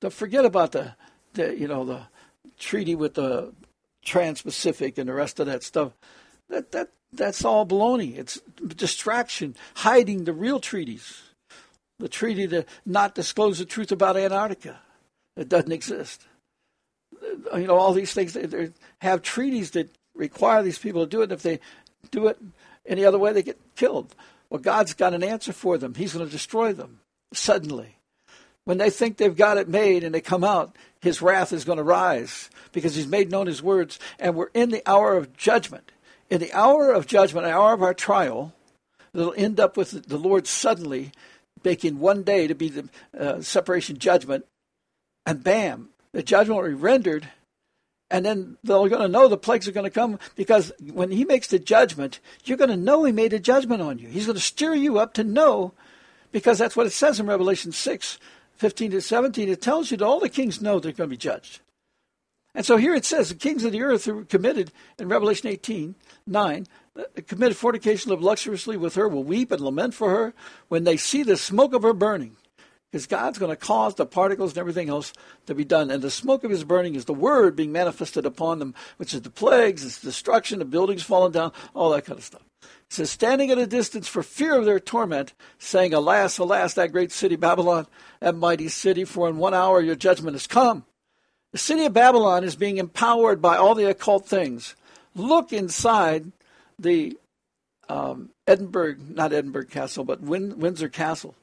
[0.00, 0.94] Don't forget about the,
[1.34, 2.02] the you know the
[2.58, 3.52] treaty with the
[4.04, 5.92] Trans-Pacific and the rest of that stuff.
[6.48, 8.18] That that that's all baloney.
[8.18, 11.22] It's distraction, hiding the real treaties
[12.00, 14.78] the treaty to not disclose the truth about Antarctica.
[15.36, 16.26] It doesn't exist.
[17.54, 21.24] You know, all these things, they have treaties that require these people to do it.
[21.24, 21.60] And if they
[22.10, 22.38] do it
[22.86, 24.14] any other way, they get killed.
[24.48, 25.94] Well, God's got an answer for them.
[25.94, 27.00] He's going to destroy them
[27.32, 27.96] suddenly.
[28.64, 31.78] When they think they've got it made and they come out, his wrath is going
[31.78, 33.98] to rise because he's made known his words.
[34.18, 35.92] And we're in the hour of judgment.
[36.28, 38.54] In the hour of judgment, the hour of our trial,
[39.14, 41.12] it'll end up with the Lord suddenly
[41.64, 44.46] making one day to be the uh, separation judgment,
[45.26, 47.28] and bam, the judgment will be rendered,
[48.10, 51.24] and then they're going to know the plagues are going to come because when he
[51.24, 54.08] makes the judgment, you're going to know he made a judgment on you.
[54.08, 55.72] He's going to stir you up to know,
[56.32, 58.18] because that's what it says in Revelation 6,
[58.56, 59.48] 15 to 17.
[59.48, 61.60] It tells you that all the kings know they're going to be judged.
[62.54, 65.94] And so here it says the kings of the earth who committed in Revelation 18,
[66.26, 66.66] 9,
[66.98, 70.34] uh, committed fornication, lived luxuriously with her, will weep and lament for her
[70.68, 72.36] when they see the smoke of her burning.
[72.90, 75.12] Because God's going to cause the particles and everything else
[75.46, 75.92] to be done.
[75.92, 79.22] And the smoke of his burning is the word being manifested upon them, which is
[79.22, 82.42] the plagues, it's destruction, the buildings falling down, all that kind of stuff.
[82.62, 86.90] It says, standing at a distance for fear of their torment, saying, Alas, alas, that
[86.90, 87.86] great city Babylon,
[88.18, 90.84] that mighty city, for in one hour your judgment has come.
[91.52, 94.76] The city of Babylon is being empowered by all the occult things.
[95.14, 96.30] Look inside
[96.78, 97.18] the
[97.88, 101.34] um, Edinburgh, not Edinburgh Castle, but Win- Windsor Castle,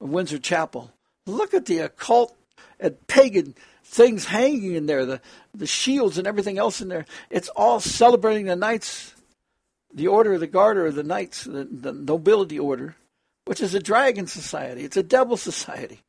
[0.00, 0.90] Windsor Chapel.
[1.26, 2.36] Look at the occult
[2.80, 5.20] and pagan things hanging in there, the,
[5.54, 7.06] the shields and everything else in there.
[7.30, 9.14] It's all celebrating the knights,
[9.94, 12.96] the order of the garter of the knights, the, the nobility order,
[13.44, 14.82] which is a dragon society.
[14.82, 16.00] It's a devil society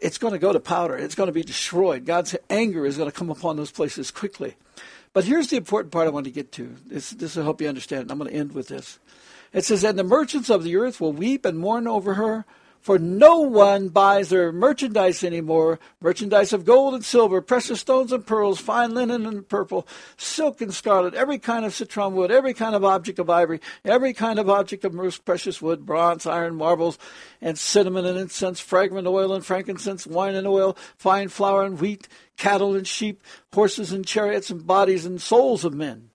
[0.00, 0.96] it's going to go to powder.
[0.96, 2.04] It's going to be destroyed.
[2.04, 4.54] God's anger is going to come upon those places quickly.
[5.12, 6.76] But here's the important part I want to get to.
[6.86, 8.10] This, this will help you understand.
[8.10, 8.98] I'm going to end with this.
[9.52, 12.44] It says, And the merchants of the earth will weep and mourn over her
[12.80, 18.26] for no one buys their merchandise anymore merchandise of gold and silver, precious stones and
[18.26, 19.86] pearls, fine linen and purple,
[20.16, 24.12] silk and scarlet, every kind of citron wood, every kind of object of ivory, every
[24.12, 26.98] kind of object of most precious wood, bronze, iron, marbles,
[27.40, 32.08] and cinnamon and incense, fragrant oil and frankincense, wine and oil, fine flour and wheat,
[32.36, 36.10] cattle and sheep, horses and chariots and bodies and souls of men.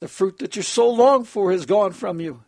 [0.00, 2.42] The fruit that your soul longed for has gone from you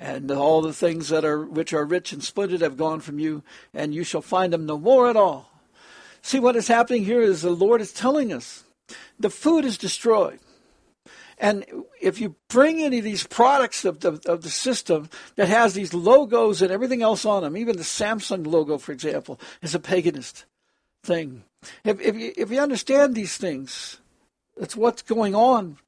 [0.00, 3.42] and all the things that are which are rich and splendid have gone from you,
[3.74, 5.52] and you shall find them no more at all.
[6.22, 8.64] See what is happening here is the Lord is telling us
[9.18, 10.40] the food is destroyed.
[11.36, 11.64] And
[12.00, 15.94] if you bring any of these products of the, of the system that has these
[15.94, 20.44] logos and everything else on them, even the Samsung logo, for example, is a paganist
[21.02, 21.44] thing.
[21.84, 23.98] If, if, you, if you understand these things,
[24.56, 25.78] that's what's going on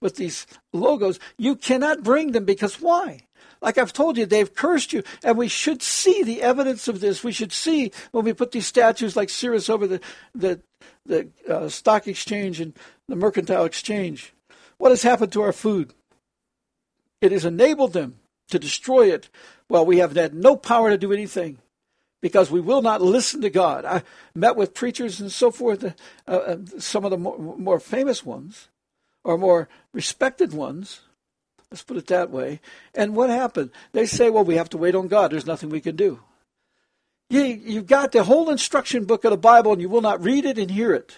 [0.00, 1.18] with these logos.
[1.36, 3.20] You cannot bring them because why?
[3.60, 5.02] Like I've told you, they've cursed you.
[5.22, 7.22] And we should see the evidence of this.
[7.22, 10.00] We should see when we put these statues like Ceres over the,
[10.34, 10.60] the,
[11.06, 12.76] the uh, stock exchange and
[13.08, 14.32] the mercantile exchange.
[14.78, 15.94] What has happened to our food?
[17.20, 18.16] It has enabled them
[18.48, 19.28] to destroy it.
[19.68, 21.58] Well, we have had no power to do anything
[22.20, 23.84] because we will not listen to God.
[23.84, 24.02] I
[24.34, 25.92] met with preachers and so forth, uh,
[26.26, 28.68] uh, some of the more, more famous ones
[29.24, 31.00] or more respected ones
[31.72, 32.60] Let's put it that way.
[32.94, 33.70] And what happened?
[33.92, 35.32] They say, well, we have to wait on God.
[35.32, 36.20] There's nothing we can do.
[37.30, 40.44] You, you've got the whole instruction book of the Bible, and you will not read
[40.44, 41.16] it and hear it.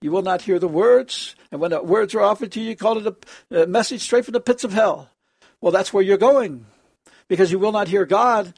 [0.00, 1.36] You will not hear the words.
[1.52, 3.18] And when the words are offered to you, you call it
[3.50, 5.10] a, a message straight from the pits of hell.
[5.60, 6.64] Well, that's where you're going
[7.28, 8.54] because you will not hear God.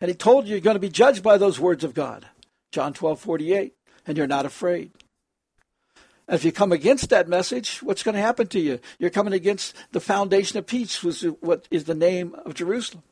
[0.00, 2.26] And He told you you're going to be judged by those words of God.
[2.70, 3.74] John 12, 48.
[4.06, 4.92] And you're not afraid.
[6.28, 8.80] If you come against that message, what's going to happen to you?
[8.98, 13.02] You're coming against the foundation of peace, which is what is the name of Jerusalem.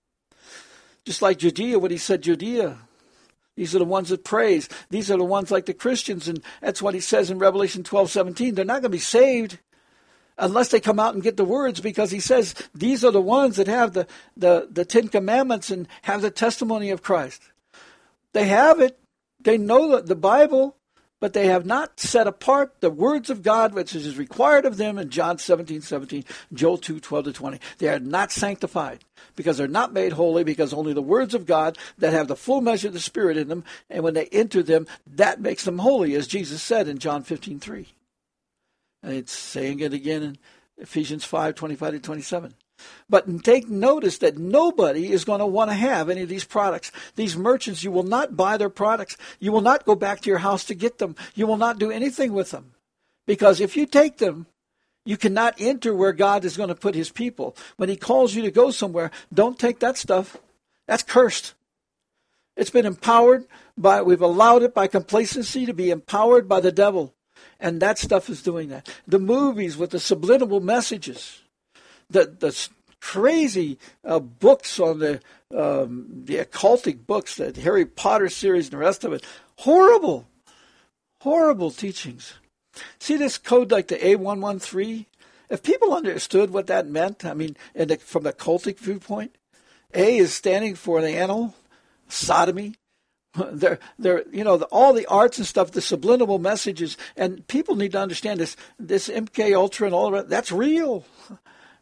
[1.04, 2.78] Just like Judea, when he said Judea,
[3.54, 4.68] these are the ones that praise.
[4.88, 8.10] These are the ones like the Christians, and that's what he says in Revelation 12,
[8.10, 8.54] 17.
[8.54, 9.58] They're not going to be saved
[10.38, 13.56] unless they come out and get the words, because he says these are the ones
[13.56, 17.42] that have the, the, the Ten Commandments and have the testimony of Christ.
[18.32, 18.98] They have it.
[19.40, 20.76] They know that the Bible
[21.22, 24.98] but they have not set apart the words of God, which is required of them
[24.98, 27.60] in John 17, 17, Joel 2, 12 to 20.
[27.78, 29.04] They are not sanctified
[29.36, 32.60] because they're not made holy because only the words of God that have the full
[32.60, 36.16] measure of the Spirit in them, and when they enter them, that makes them holy,
[36.16, 37.86] as Jesus said in John 15, 3.
[39.04, 40.38] And it's saying it again in
[40.76, 42.52] Ephesians 5, 25 to 27.
[43.08, 46.92] But take notice that nobody is going to want to have any of these products.
[47.16, 49.16] These merchants, you will not buy their products.
[49.38, 51.16] You will not go back to your house to get them.
[51.34, 52.72] You will not do anything with them.
[53.26, 54.46] Because if you take them,
[55.04, 57.56] you cannot enter where God is going to put his people.
[57.76, 60.36] When he calls you to go somewhere, don't take that stuff.
[60.86, 61.54] That's cursed.
[62.56, 67.14] It's been empowered by, we've allowed it by complacency to be empowered by the devil.
[67.58, 68.88] And that stuff is doing that.
[69.06, 71.41] The movies with the subliminal messages
[72.12, 72.68] the the
[73.00, 75.20] crazy uh, books on the
[75.54, 79.24] um, the occultic books, the Harry Potter series, and the rest of it.
[79.56, 80.26] Horrible,
[81.20, 82.34] horrible teachings.
[82.98, 85.06] See this code like the A113?
[85.50, 89.36] If people understood what that meant, I mean, the, from the cultic viewpoint,
[89.92, 91.54] A is standing for the animal,
[92.08, 92.76] sodomy.
[93.34, 97.76] They're, they're, you know, the, all the arts and stuff, the subliminal messages, and people
[97.76, 98.58] need to understand this.
[98.78, 101.06] This MK Ultra and all of that, that's real.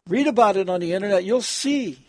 [0.07, 1.23] Read about it on the internet.
[1.23, 1.99] You'll see.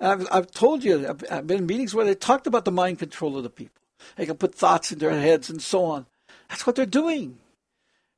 [0.00, 2.98] I've, I've told you, I've, I've been in meetings where they talked about the mind
[2.98, 3.82] control of the people.
[4.16, 6.06] They can put thoughts in their heads and so on.
[6.48, 7.38] That's what they're doing.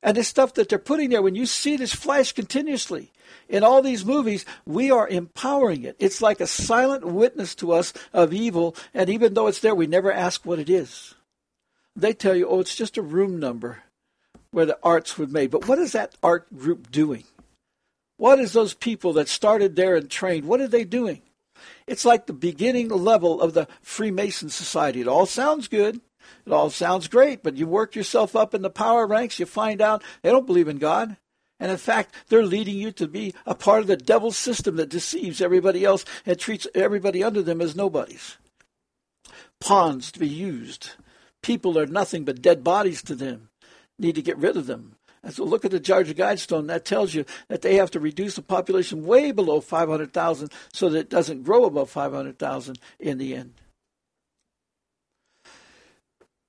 [0.02, 3.10] And the stuff that they're putting there, when you see this flash continuously
[3.48, 5.96] in all these movies, we are empowering it.
[5.98, 9.86] It's like a silent witness to us of evil, and even though it's there, we
[9.86, 11.14] never ask what it is.
[11.96, 13.82] They tell you, oh, it's just a room number
[14.52, 15.50] where the arts were made.
[15.50, 17.24] But what is that art group doing?
[18.18, 20.46] What is those people that started there and trained?
[20.46, 21.22] What are they doing?
[21.86, 25.00] It's like the beginning level of the Freemason Society.
[25.00, 26.00] It all sounds good.
[26.44, 29.80] It all sounds great, but you work yourself up in the power ranks, you find
[29.80, 31.16] out they don't believe in God.
[31.60, 34.90] And in fact, they're leading you to be a part of the devil's system that
[34.90, 38.36] deceives everybody else and treats everybody under them as nobodies.
[39.60, 40.90] Pawns to be used.
[41.42, 43.48] People are nothing but dead bodies to them.
[43.98, 44.96] Need to get rid of them.
[45.30, 46.66] So look at the Georgia Guidestone.
[46.68, 50.98] That tells you that they have to reduce the population way below 500,000 so that
[50.98, 53.54] it doesn't grow above 500,000 in the end.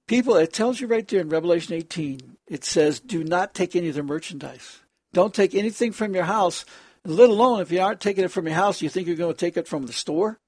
[0.08, 3.90] People, it tells you right there in Revelation 18, it says, do not take any
[3.90, 4.80] of their merchandise.
[5.14, 6.66] Don't take anything from your house,
[7.06, 9.40] let alone if you aren't taking it from your house, you think you're going to
[9.40, 10.40] take it from the store?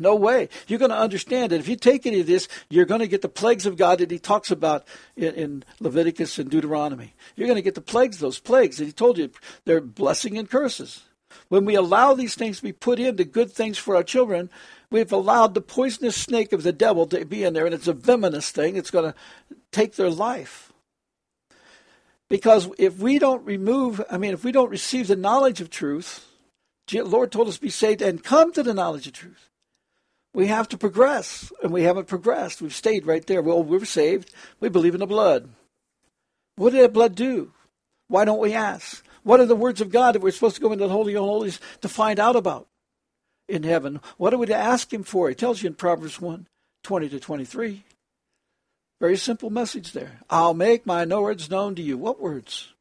[0.00, 0.48] No way.
[0.66, 3.20] You're going to understand that if you take any of this, you're going to get
[3.20, 7.12] the plagues of God that he talks about in, in Leviticus and Deuteronomy.
[7.36, 9.30] You're going to get the plagues, those plagues that he told you.
[9.66, 11.02] They're blessing and curses.
[11.50, 14.48] When we allow these things to be put into good things for our children,
[14.90, 17.92] we've allowed the poisonous snake of the devil to be in there, and it's a
[17.92, 18.76] venomous thing.
[18.76, 19.14] It's going to
[19.70, 20.72] take their life.
[22.30, 26.26] Because if we don't remove, I mean, if we don't receive the knowledge of truth,
[26.88, 29.50] the Lord told us be saved and come to the knowledge of truth.
[30.32, 32.62] We have to progress, and we haven't progressed.
[32.62, 33.42] We've stayed right there.
[33.42, 34.32] Well, we're saved.
[34.60, 35.48] We believe in the blood.
[36.56, 37.52] What did that blood do?
[38.08, 39.04] Why don't we ask?
[39.22, 41.24] What are the words of God that we're supposed to go into the Holy of
[41.24, 42.68] Holies to find out about?
[43.50, 44.00] in heaven.
[44.16, 45.28] What are we to ask him for?
[45.28, 46.46] He tells you in Proverbs 1
[46.82, 47.84] 20 to 23.
[49.00, 50.20] Very simple message there.
[50.30, 51.98] I'll make my words known to you.
[51.98, 52.72] What words?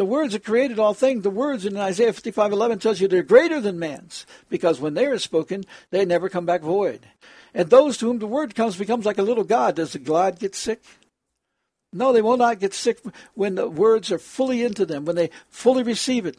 [0.00, 1.24] The words that created all things.
[1.24, 5.04] The words in Isaiah 55 11 tells you they're greater than man's, because when they
[5.04, 7.04] are spoken, they never come back void.
[7.52, 9.76] And those to whom the word comes becomes like a little God.
[9.76, 10.82] Does the God get sick?
[11.92, 12.98] No, they will not get sick
[13.34, 16.38] when the words are fully into them, when they fully receive it.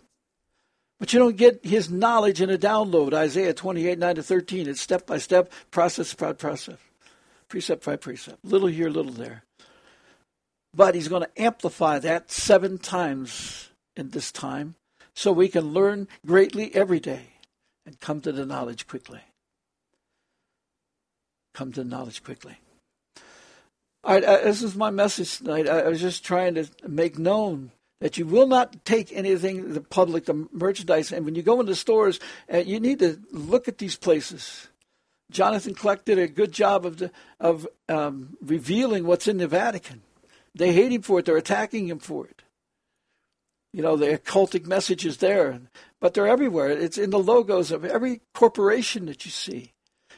[0.99, 3.14] But you don't get his knowledge in a download.
[3.14, 4.70] Isaiah 28, 9 to 13.
[4.70, 6.80] It's step by step, process by process,
[7.47, 8.43] precept by precept.
[8.43, 9.43] Little here, little there.
[10.74, 14.76] But he's going to amplify that seven times in this time
[15.13, 17.28] so we can learn greatly every day
[17.86, 19.22] and come to the knowledge quickly.
[21.53, 22.57] Come to the knowledge quickly.
[24.03, 25.67] All right, this is my message tonight.
[25.67, 29.82] I, I was just trying to make known that you will not take anything the
[29.82, 31.11] public, the merchandise.
[31.11, 32.19] And when you go into stores,
[32.51, 34.69] uh, you need to look at these places.
[35.30, 40.01] Jonathan Kleck did a good job of the, of um, revealing what's in the Vatican.
[40.56, 41.26] They hate him for it.
[41.26, 42.41] They're attacking him for it.
[43.74, 45.60] You know, the occultic message is there,
[46.02, 46.70] but they're everywhere.
[46.70, 49.72] It's in the logos of every corporation that you see.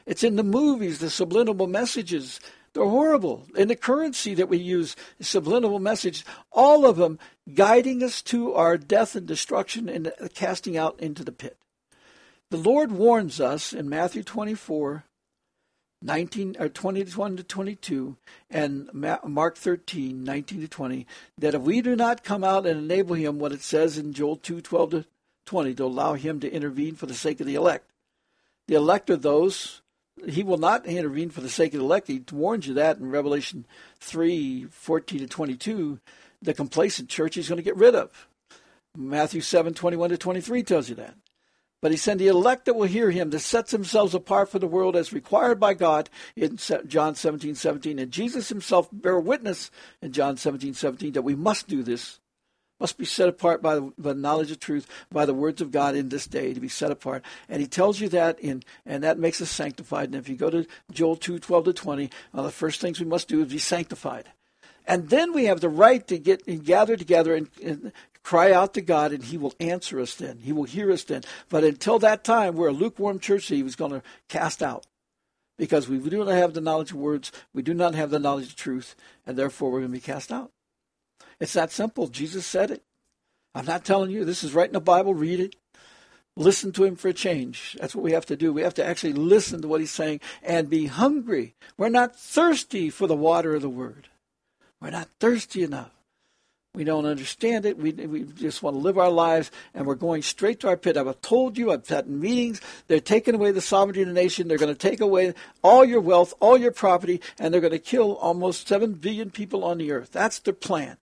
[0.05, 2.39] It's in the movies, the subliminal messages
[2.73, 3.45] they're horrible.
[3.55, 7.19] And the currency that we use, subliminal message, all of them
[7.53, 11.57] guiding us to our death and destruction and casting out into the pit.
[12.49, 15.05] The Lord warns us in Matthew 24,
[16.03, 18.17] 19 uh, or 21 to 22
[18.49, 23.15] and Mark 13, 19 to 20, that if we do not come out and enable
[23.15, 25.05] him, what it says in Joel 2, 12 to
[25.45, 27.89] 20, to allow him to intervene for the sake of the elect.
[28.67, 29.81] The elect are those
[30.27, 32.07] he will not intervene for the sake of the elect.
[32.07, 33.65] He warns you that in Revelation
[33.99, 35.99] 3 14 to 22.
[36.41, 38.27] The complacent church he's going to get rid of.
[38.95, 41.15] Matthew 7 21 to 23 tells you that.
[41.83, 44.67] But he said, The elect that will hear him, that sets themselves apart for the
[44.67, 46.57] world as required by God in
[46.87, 47.99] John 17 17.
[47.99, 49.69] And Jesus himself bear witness
[50.01, 52.21] in John 17 17 that we must do this
[52.79, 55.71] must be set apart by the, by the knowledge of truth, by the words of
[55.71, 57.21] God in this day to be set apart.
[57.49, 60.05] And he tells you that in, and that makes us sanctified.
[60.05, 63.01] And if you go to Joel 2, 12 to 20, one of the first things
[63.01, 64.29] we must do is be sanctified.
[64.87, 67.91] And then we have the right to get and gather together and, and
[68.23, 70.39] cry out to God, and He will answer us then.
[70.39, 71.23] He will hear us then.
[71.49, 74.87] But until that time, we're a lukewarm church that He was going to cast out.
[75.57, 78.47] Because we do not have the knowledge of words, we do not have the knowledge
[78.47, 78.95] of truth,
[79.25, 80.51] and therefore we're going to be cast out.
[81.39, 82.07] It's that simple.
[82.07, 82.83] Jesus said it.
[83.53, 84.25] I'm not telling you.
[84.25, 85.13] This is right in the Bible.
[85.13, 85.55] Read it.
[86.35, 87.77] Listen to him for a change.
[87.79, 88.51] That's what we have to do.
[88.51, 91.53] We have to actually listen to what he's saying and be hungry.
[91.77, 94.09] We're not thirsty for the water of the word.
[94.81, 95.92] We're not thirsty enough.
[96.75, 97.77] We don't understand it.
[97.77, 100.97] We, we just want to live our lives, and we're going straight to our pit.
[100.97, 102.61] I've told you, I've had meetings.
[102.87, 104.47] They're taking away the sovereignty of the nation.
[104.47, 107.77] They're going to take away all your wealth, all your property, and they're going to
[107.77, 110.11] kill almost 7 billion people on the earth.
[110.11, 110.97] That's their plan.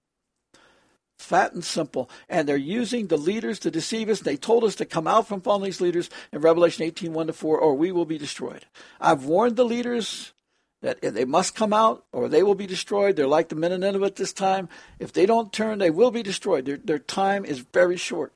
[1.18, 2.10] Fat and simple.
[2.28, 4.20] And they're using the leaders to deceive us.
[4.20, 7.34] They told us to come out from following these leaders in Revelation 18 1 to
[7.34, 8.66] 4, or we will be destroyed.
[9.00, 10.34] I've warned the leaders
[10.82, 13.16] that they must come out or they will be destroyed.
[13.16, 14.68] They're like the men of Nineveh at this time.
[15.00, 16.66] If they don't turn, they will be destroyed.
[16.66, 18.34] Their, their time is very short.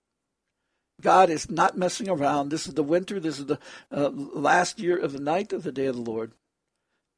[1.02, 2.50] God is not messing around.
[2.50, 3.20] This is the winter.
[3.20, 3.60] This is the
[3.92, 6.32] uh, last year of the night of the day of the Lord.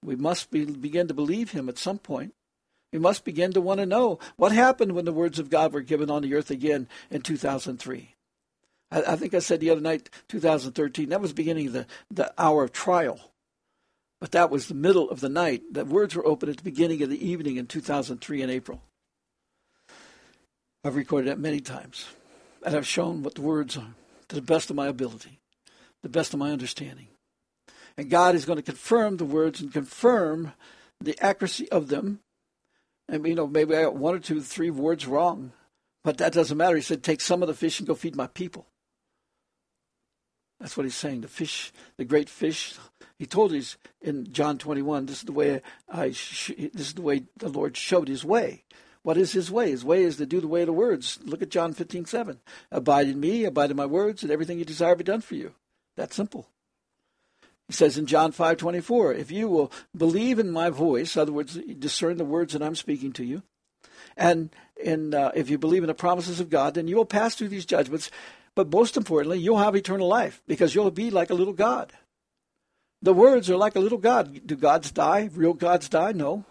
[0.04, 2.34] We must be, begin to believe Him at some point.
[2.94, 5.82] We must begin to want to know what happened when the words of God were
[5.82, 8.16] given on the earth again in 2003.
[8.92, 11.88] I, I think I said the other night, 2013, that was the beginning of the,
[12.10, 13.20] the hour of trial.
[14.20, 15.62] But that was the middle of the night.
[15.72, 18.82] The words were open at the beginning of the evening in 2003 in April.
[20.84, 22.06] I've recorded that many times.
[22.66, 23.94] And I've shown what the words are
[24.30, 25.40] to the best of my ability,
[26.02, 27.08] the best of my understanding.
[27.98, 30.54] And God is going to confirm the words and confirm
[31.00, 32.20] the accuracy of them.
[33.08, 35.52] And, you know, maybe I got one or two, three words wrong,
[36.04, 36.76] but that doesn't matter.
[36.76, 38.68] He said, take some of the fish and go feed my people.
[40.60, 41.22] That's what he's saying.
[41.22, 42.76] The fish, the great fish.
[43.20, 47.02] He told us in John 21, this is the way I, sh- this is the
[47.02, 48.64] way the Lord showed his way.
[49.04, 49.72] What is his way?
[49.72, 51.20] His way is to do the way of the words.
[51.24, 52.40] Look at John 15, 7.
[52.72, 55.54] Abide in me, abide in my words, and everything you desire be done for you.
[55.96, 56.50] That's simple.
[57.68, 61.58] He says in John 5:24, if you will believe in my voice, in other words,
[61.80, 63.44] discern the words that I'm speaking to you,
[64.16, 67.36] and in, uh, if you believe in the promises of God, then you will pass
[67.36, 68.10] through these judgments
[68.58, 71.94] but most importantly, you'll have eternal life because you'll be like a little God.
[73.04, 74.48] The words are like a little God.
[74.48, 75.30] Do gods die?
[75.32, 76.12] Real gods die?
[76.12, 76.44] No.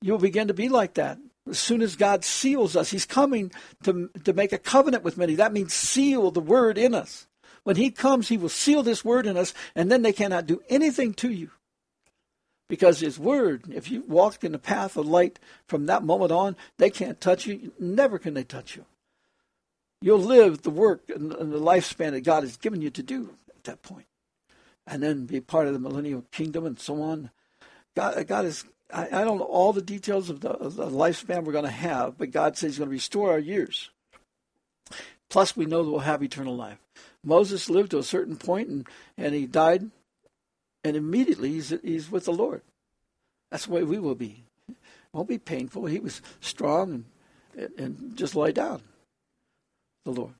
[0.00, 1.18] You'll begin to be like that.
[1.46, 5.34] As soon as God seals us, He's coming to, to make a covenant with many.
[5.34, 7.26] That means seal the word in us.
[7.64, 10.62] When He comes, He will seal this word in us, and then they cannot do
[10.70, 11.50] anything to you.
[12.70, 16.56] Because His word, if you walk in the path of light from that moment on,
[16.78, 17.70] they can't touch you.
[17.78, 18.86] Never can they touch you.
[20.00, 23.64] You'll live the work and, the lifespan that God has given you to do at
[23.64, 24.06] that point,
[24.86, 27.30] and then be part of the millennial kingdom and so on.
[27.96, 28.64] God, God is.
[28.92, 31.70] I, I don't know all the details of the, of the lifespan we're going to
[31.70, 33.90] have, but God says He's going to restore our years.
[35.28, 36.78] Plus, we know that we'll have eternal life.
[37.22, 38.86] Moses lived to a certain point, and,
[39.18, 39.90] and he died,
[40.82, 42.62] and immediately he's, he's with the Lord.
[43.50, 44.44] That's the way we will be.
[44.70, 44.76] It
[45.12, 45.84] won't be painful.
[45.84, 47.04] He was strong
[47.58, 48.80] and, and just lie down
[50.08, 50.34] the Lord.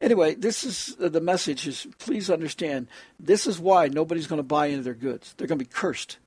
[0.00, 2.88] Anyway, this is uh, the message is please understand
[3.20, 5.34] this is why nobody's going to buy into their goods.
[5.36, 6.18] They're going to be cursed.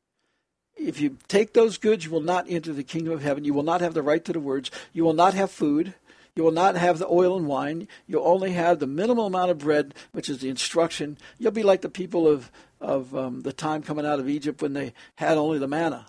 [0.78, 3.44] If you take those goods, you will not enter the kingdom of heaven.
[3.44, 4.72] You will not have the right to the words.
[4.94, 5.94] You will not have food.
[6.36, 7.88] You will not have the oil and wine.
[8.08, 11.18] You'll only have the minimal amount of bread, which is the instruction.
[11.38, 14.74] You'll be like the people of of um, the time coming out of Egypt when
[14.74, 16.06] they had only the manna.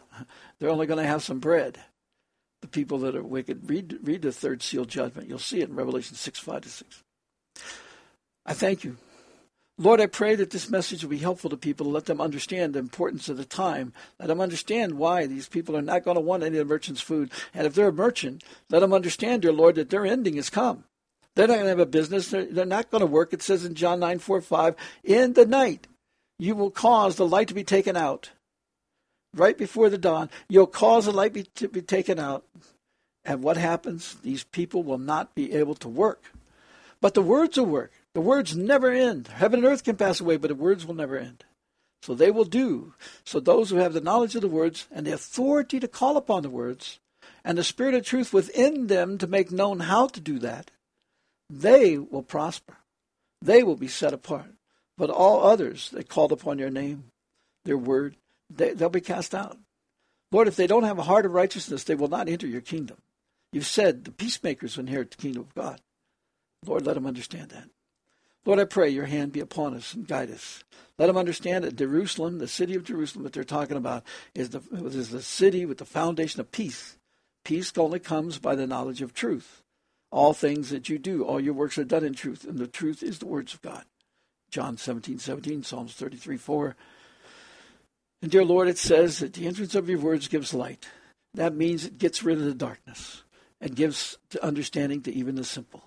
[0.58, 1.78] They're only going to have some bread
[2.66, 3.68] the people that are wicked.
[3.70, 5.28] Read, read the third seal judgment.
[5.28, 7.02] You'll see it in Revelation 6 5 to 6.
[8.44, 8.96] I thank you.
[9.78, 12.72] Lord, I pray that this message will be helpful to people to let them understand
[12.72, 13.92] the importance of the time.
[14.18, 17.02] Let them understand why these people are not going to want any of the merchant's
[17.02, 17.30] food.
[17.52, 20.84] And if they're a merchant, let them understand, dear Lord, that their ending has come.
[21.34, 22.30] They're not going to have a business.
[22.30, 23.34] They're, they're not going to work.
[23.34, 25.86] It says in John 9 4 5, in the night
[26.38, 28.30] you will cause the light to be taken out
[29.34, 30.30] right before the dawn.
[30.48, 32.44] You'll cause the light be, to be taken out.
[33.24, 34.16] And what happens?
[34.22, 36.32] These people will not be able to work.
[37.00, 37.92] But the words will work.
[38.14, 39.28] The words never end.
[39.28, 41.44] Heaven and earth can pass away, but the words will never end.
[42.02, 42.94] So they will do.
[43.24, 46.42] So those who have the knowledge of the words and the authority to call upon
[46.42, 47.00] the words
[47.44, 50.70] and the spirit of truth within them to make known how to do that,
[51.50, 52.76] they will prosper.
[53.42, 54.52] They will be set apart.
[54.96, 57.04] But all others that called upon your name,
[57.64, 58.16] their word,
[58.50, 59.58] they, they'll be cast out.
[60.32, 62.98] Lord, if they don't have a heart of righteousness, they will not enter your kingdom.
[63.52, 65.80] You've said the peacemakers inherit the kingdom of God.
[66.64, 67.68] Lord, let them understand that.
[68.44, 70.62] Lord, I pray your hand be upon us and guide us.
[70.98, 74.62] Let them understand that Jerusalem, the city of Jerusalem that they're talking about, is the,
[74.72, 76.96] is the city with the foundation of peace.
[77.44, 79.62] Peace only comes by the knowledge of truth.
[80.10, 83.02] All things that you do, all your works are done in truth, and the truth
[83.02, 83.84] is the words of God.
[84.50, 86.76] John 17, 17, Psalms 33, 4.
[88.22, 90.88] And dear Lord, it says that the entrance of your words gives light.
[91.34, 93.22] That means it gets rid of the darkness
[93.60, 95.82] and gives understanding to even the simple.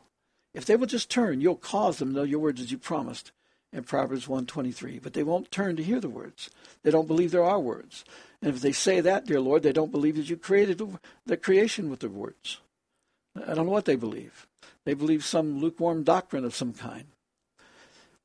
[0.53, 3.31] If they will just turn, you'll cause them to know your words as you promised
[3.71, 4.99] in Proverbs 123.
[4.99, 6.49] But they won't turn to hear the words.
[6.83, 8.03] They don't believe there are words.
[8.41, 10.81] And if they say that, dear Lord, they don't believe that you created
[11.25, 12.59] the creation with the words.
[13.35, 14.47] I don't know what they believe.
[14.85, 17.05] They believe some lukewarm doctrine of some kind.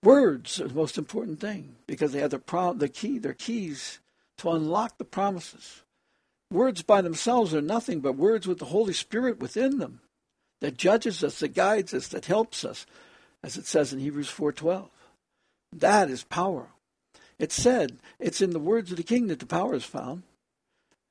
[0.05, 4.01] Words are the most important thing because they have the, pro- the key, their keys
[4.37, 5.83] to unlock the promises.
[6.51, 10.01] Words by themselves are nothing but words with the Holy Spirit within them
[10.61, 12.85] that judges us, that guides us, that helps us,
[13.43, 14.91] as it says in Hebrews 4:12.
[15.73, 16.69] That is power.
[17.39, 20.23] It's said, it's in the words of the king that the power is found.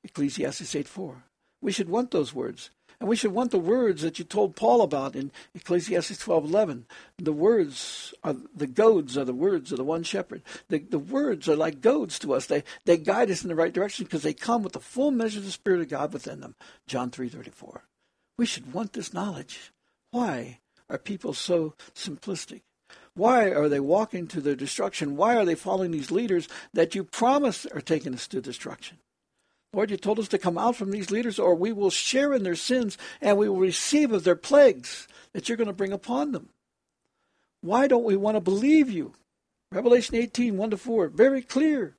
[0.04, 1.24] Ecclesiastes 8:4.
[1.60, 2.70] We should want those words.
[3.00, 6.84] And we should want the words that you told Paul about in Ecclesiastes 12:11.
[7.18, 10.42] The words are the goads are the words of the one shepherd.
[10.68, 12.46] The, the words are like goads to us.
[12.46, 15.38] They they guide us in the right direction because they come with the full measure
[15.38, 16.54] of the Spirit of God within them.
[16.86, 17.82] John 3:34.
[18.38, 19.72] We should want this knowledge.
[20.10, 22.62] Why are people so simplistic?
[23.14, 25.16] Why are they walking to their destruction?
[25.16, 28.98] Why are they following these leaders that you promised are taking us to destruction?
[29.74, 32.44] Lord, you told us to come out from these leaders, or we will share in
[32.44, 36.32] their sins and we will receive of their plagues that you're going to bring upon
[36.32, 36.50] them.
[37.60, 39.14] Why don't we want to believe you?
[39.72, 41.96] Revelation 18, 1 to 4, very clear.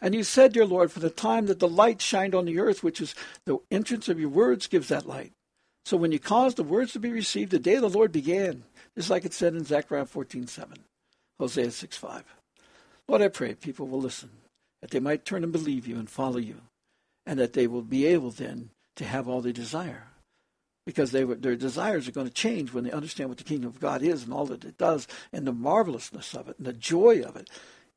[0.00, 2.82] And you said, dear Lord, for the time that the light shined on the earth,
[2.82, 3.14] which is
[3.46, 5.32] the entrance of your words, gives that light.
[5.84, 8.64] So when you caused the words to be received, the day of the Lord began,
[8.94, 10.76] just like it said in Zechariah 14:7,
[11.40, 12.24] Hosea 6, 5.
[13.08, 14.30] Lord, I pray people will listen,
[14.82, 16.60] that they might turn and believe you and follow you,
[17.28, 20.04] and that they will be able then to have all they desire.
[20.86, 23.78] Because they, their desires are going to change when they understand what the kingdom of
[23.78, 27.20] God is and all that it does, and the marvelousness of it, and the joy
[27.20, 27.50] of it.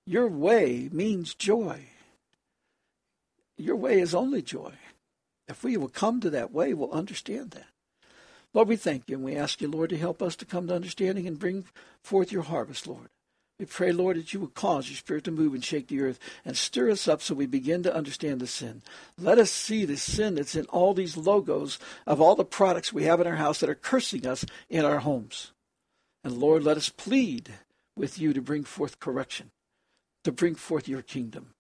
[0.06, 1.86] Your way means joy.
[3.58, 4.74] Your way is only joy.
[5.48, 7.68] If we will come to that way, we'll understand that.
[8.54, 10.76] Lord, we thank you and we ask you, Lord, to help us to come to
[10.76, 11.64] understanding and bring
[12.04, 13.08] forth your harvest, Lord.
[13.62, 16.18] We pray, Lord, that you will cause your spirit to move and shake the earth
[16.44, 18.82] and stir us up so we begin to understand the sin.
[19.20, 23.04] Let us see the sin that's in all these logos of all the products we
[23.04, 25.52] have in our house that are cursing us in our homes.
[26.24, 27.52] And Lord, let us plead
[27.96, 29.52] with you to bring forth correction,
[30.24, 31.54] to bring forth your kingdom.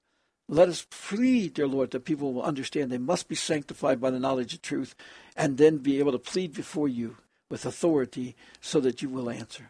[0.49, 4.19] Let us plead, dear Lord, that people will understand they must be sanctified by the
[4.19, 4.95] knowledge of truth
[5.37, 9.69] and then be able to plead before you with authority so that you will answer,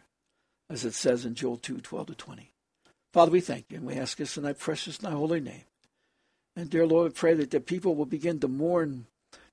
[0.72, 2.52] as it says in Joel 2 12 to 20.
[3.14, 5.66] Father, we thank you and we ask this in thy precious and thy holy name.
[6.56, 9.06] And dear Lord, we pray that the people will begin to mourn,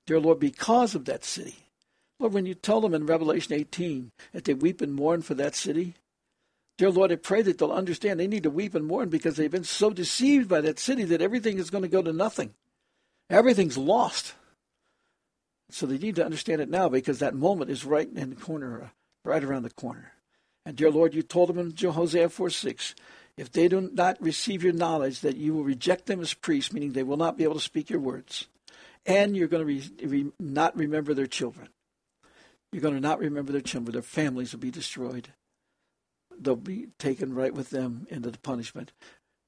[0.07, 1.57] dear Lord, because of that city.
[2.21, 5.55] Lord, when you tell them in Revelation 18 that they weep and mourn for that
[5.55, 5.95] city,
[6.79, 9.51] Dear Lord, I pray that they'll understand they need to weep and mourn because they've
[9.51, 12.55] been so deceived by that city that everything is going to go to nothing.
[13.29, 14.35] Everything's lost.
[15.71, 18.93] So they need to understand it now because that moment is right in the corner,
[19.25, 20.13] right around the corner.
[20.67, 22.95] And dear Lord, you told them in Hosea 4 6,
[23.37, 26.93] if they do not receive your knowledge, that you will reject them as priests, meaning
[26.93, 28.49] they will not be able to speak your words.
[29.07, 31.69] And you're going to re- re- not remember their children.
[32.73, 33.93] You're going to not remember their children.
[33.93, 35.29] Their families will be destroyed
[36.41, 38.93] they'll be taken right with them into the punishment,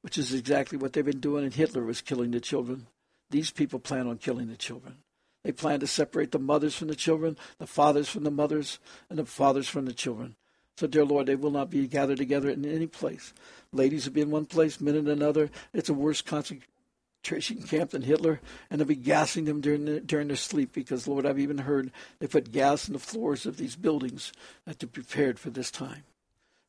[0.02, 1.44] which is exactly what they've been doing.
[1.44, 2.86] And Hitler was killing the children.
[3.30, 4.96] These people plan on killing the children.
[5.44, 9.18] They plan to separate the mothers from the children, the fathers from the mothers, and
[9.18, 10.36] the fathers from the children.
[10.76, 13.32] So, dear Lord, they will not be gathered together in any place.
[13.72, 15.50] Ladies will be in one place, men in another.
[15.74, 18.40] It's a worse concentration camp than Hitler,
[18.70, 21.92] and they'll be gassing them during, the, during their sleep because, Lord, I've even heard
[22.18, 24.32] they put gas in the floors of these buildings
[24.66, 26.04] to be prepared for this time.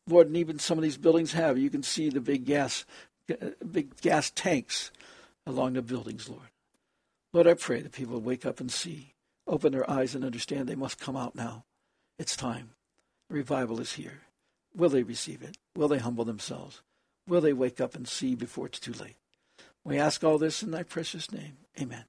[0.08, 1.58] Lord, and even some of these buildings have.
[1.58, 2.86] You can see the big gas,
[3.32, 4.91] uh, big gas tanks
[5.45, 6.49] along the buildings, Lord.
[7.34, 9.14] Lord, I pray that people wake up and see,
[9.47, 11.64] open their eyes and understand they must come out now.
[12.20, 12.72] It's time.
[13.32, 14.21] Revival is here.
[14.75, 15.57] Will they receive it?
[15.75, 16.82] Will they humble themselves?
[17.27, 19.15] Will they wake up and see before it's too late?
[19.84, 21.57] We ask all this in thy precious name.
[21.79, 22.05] Amen.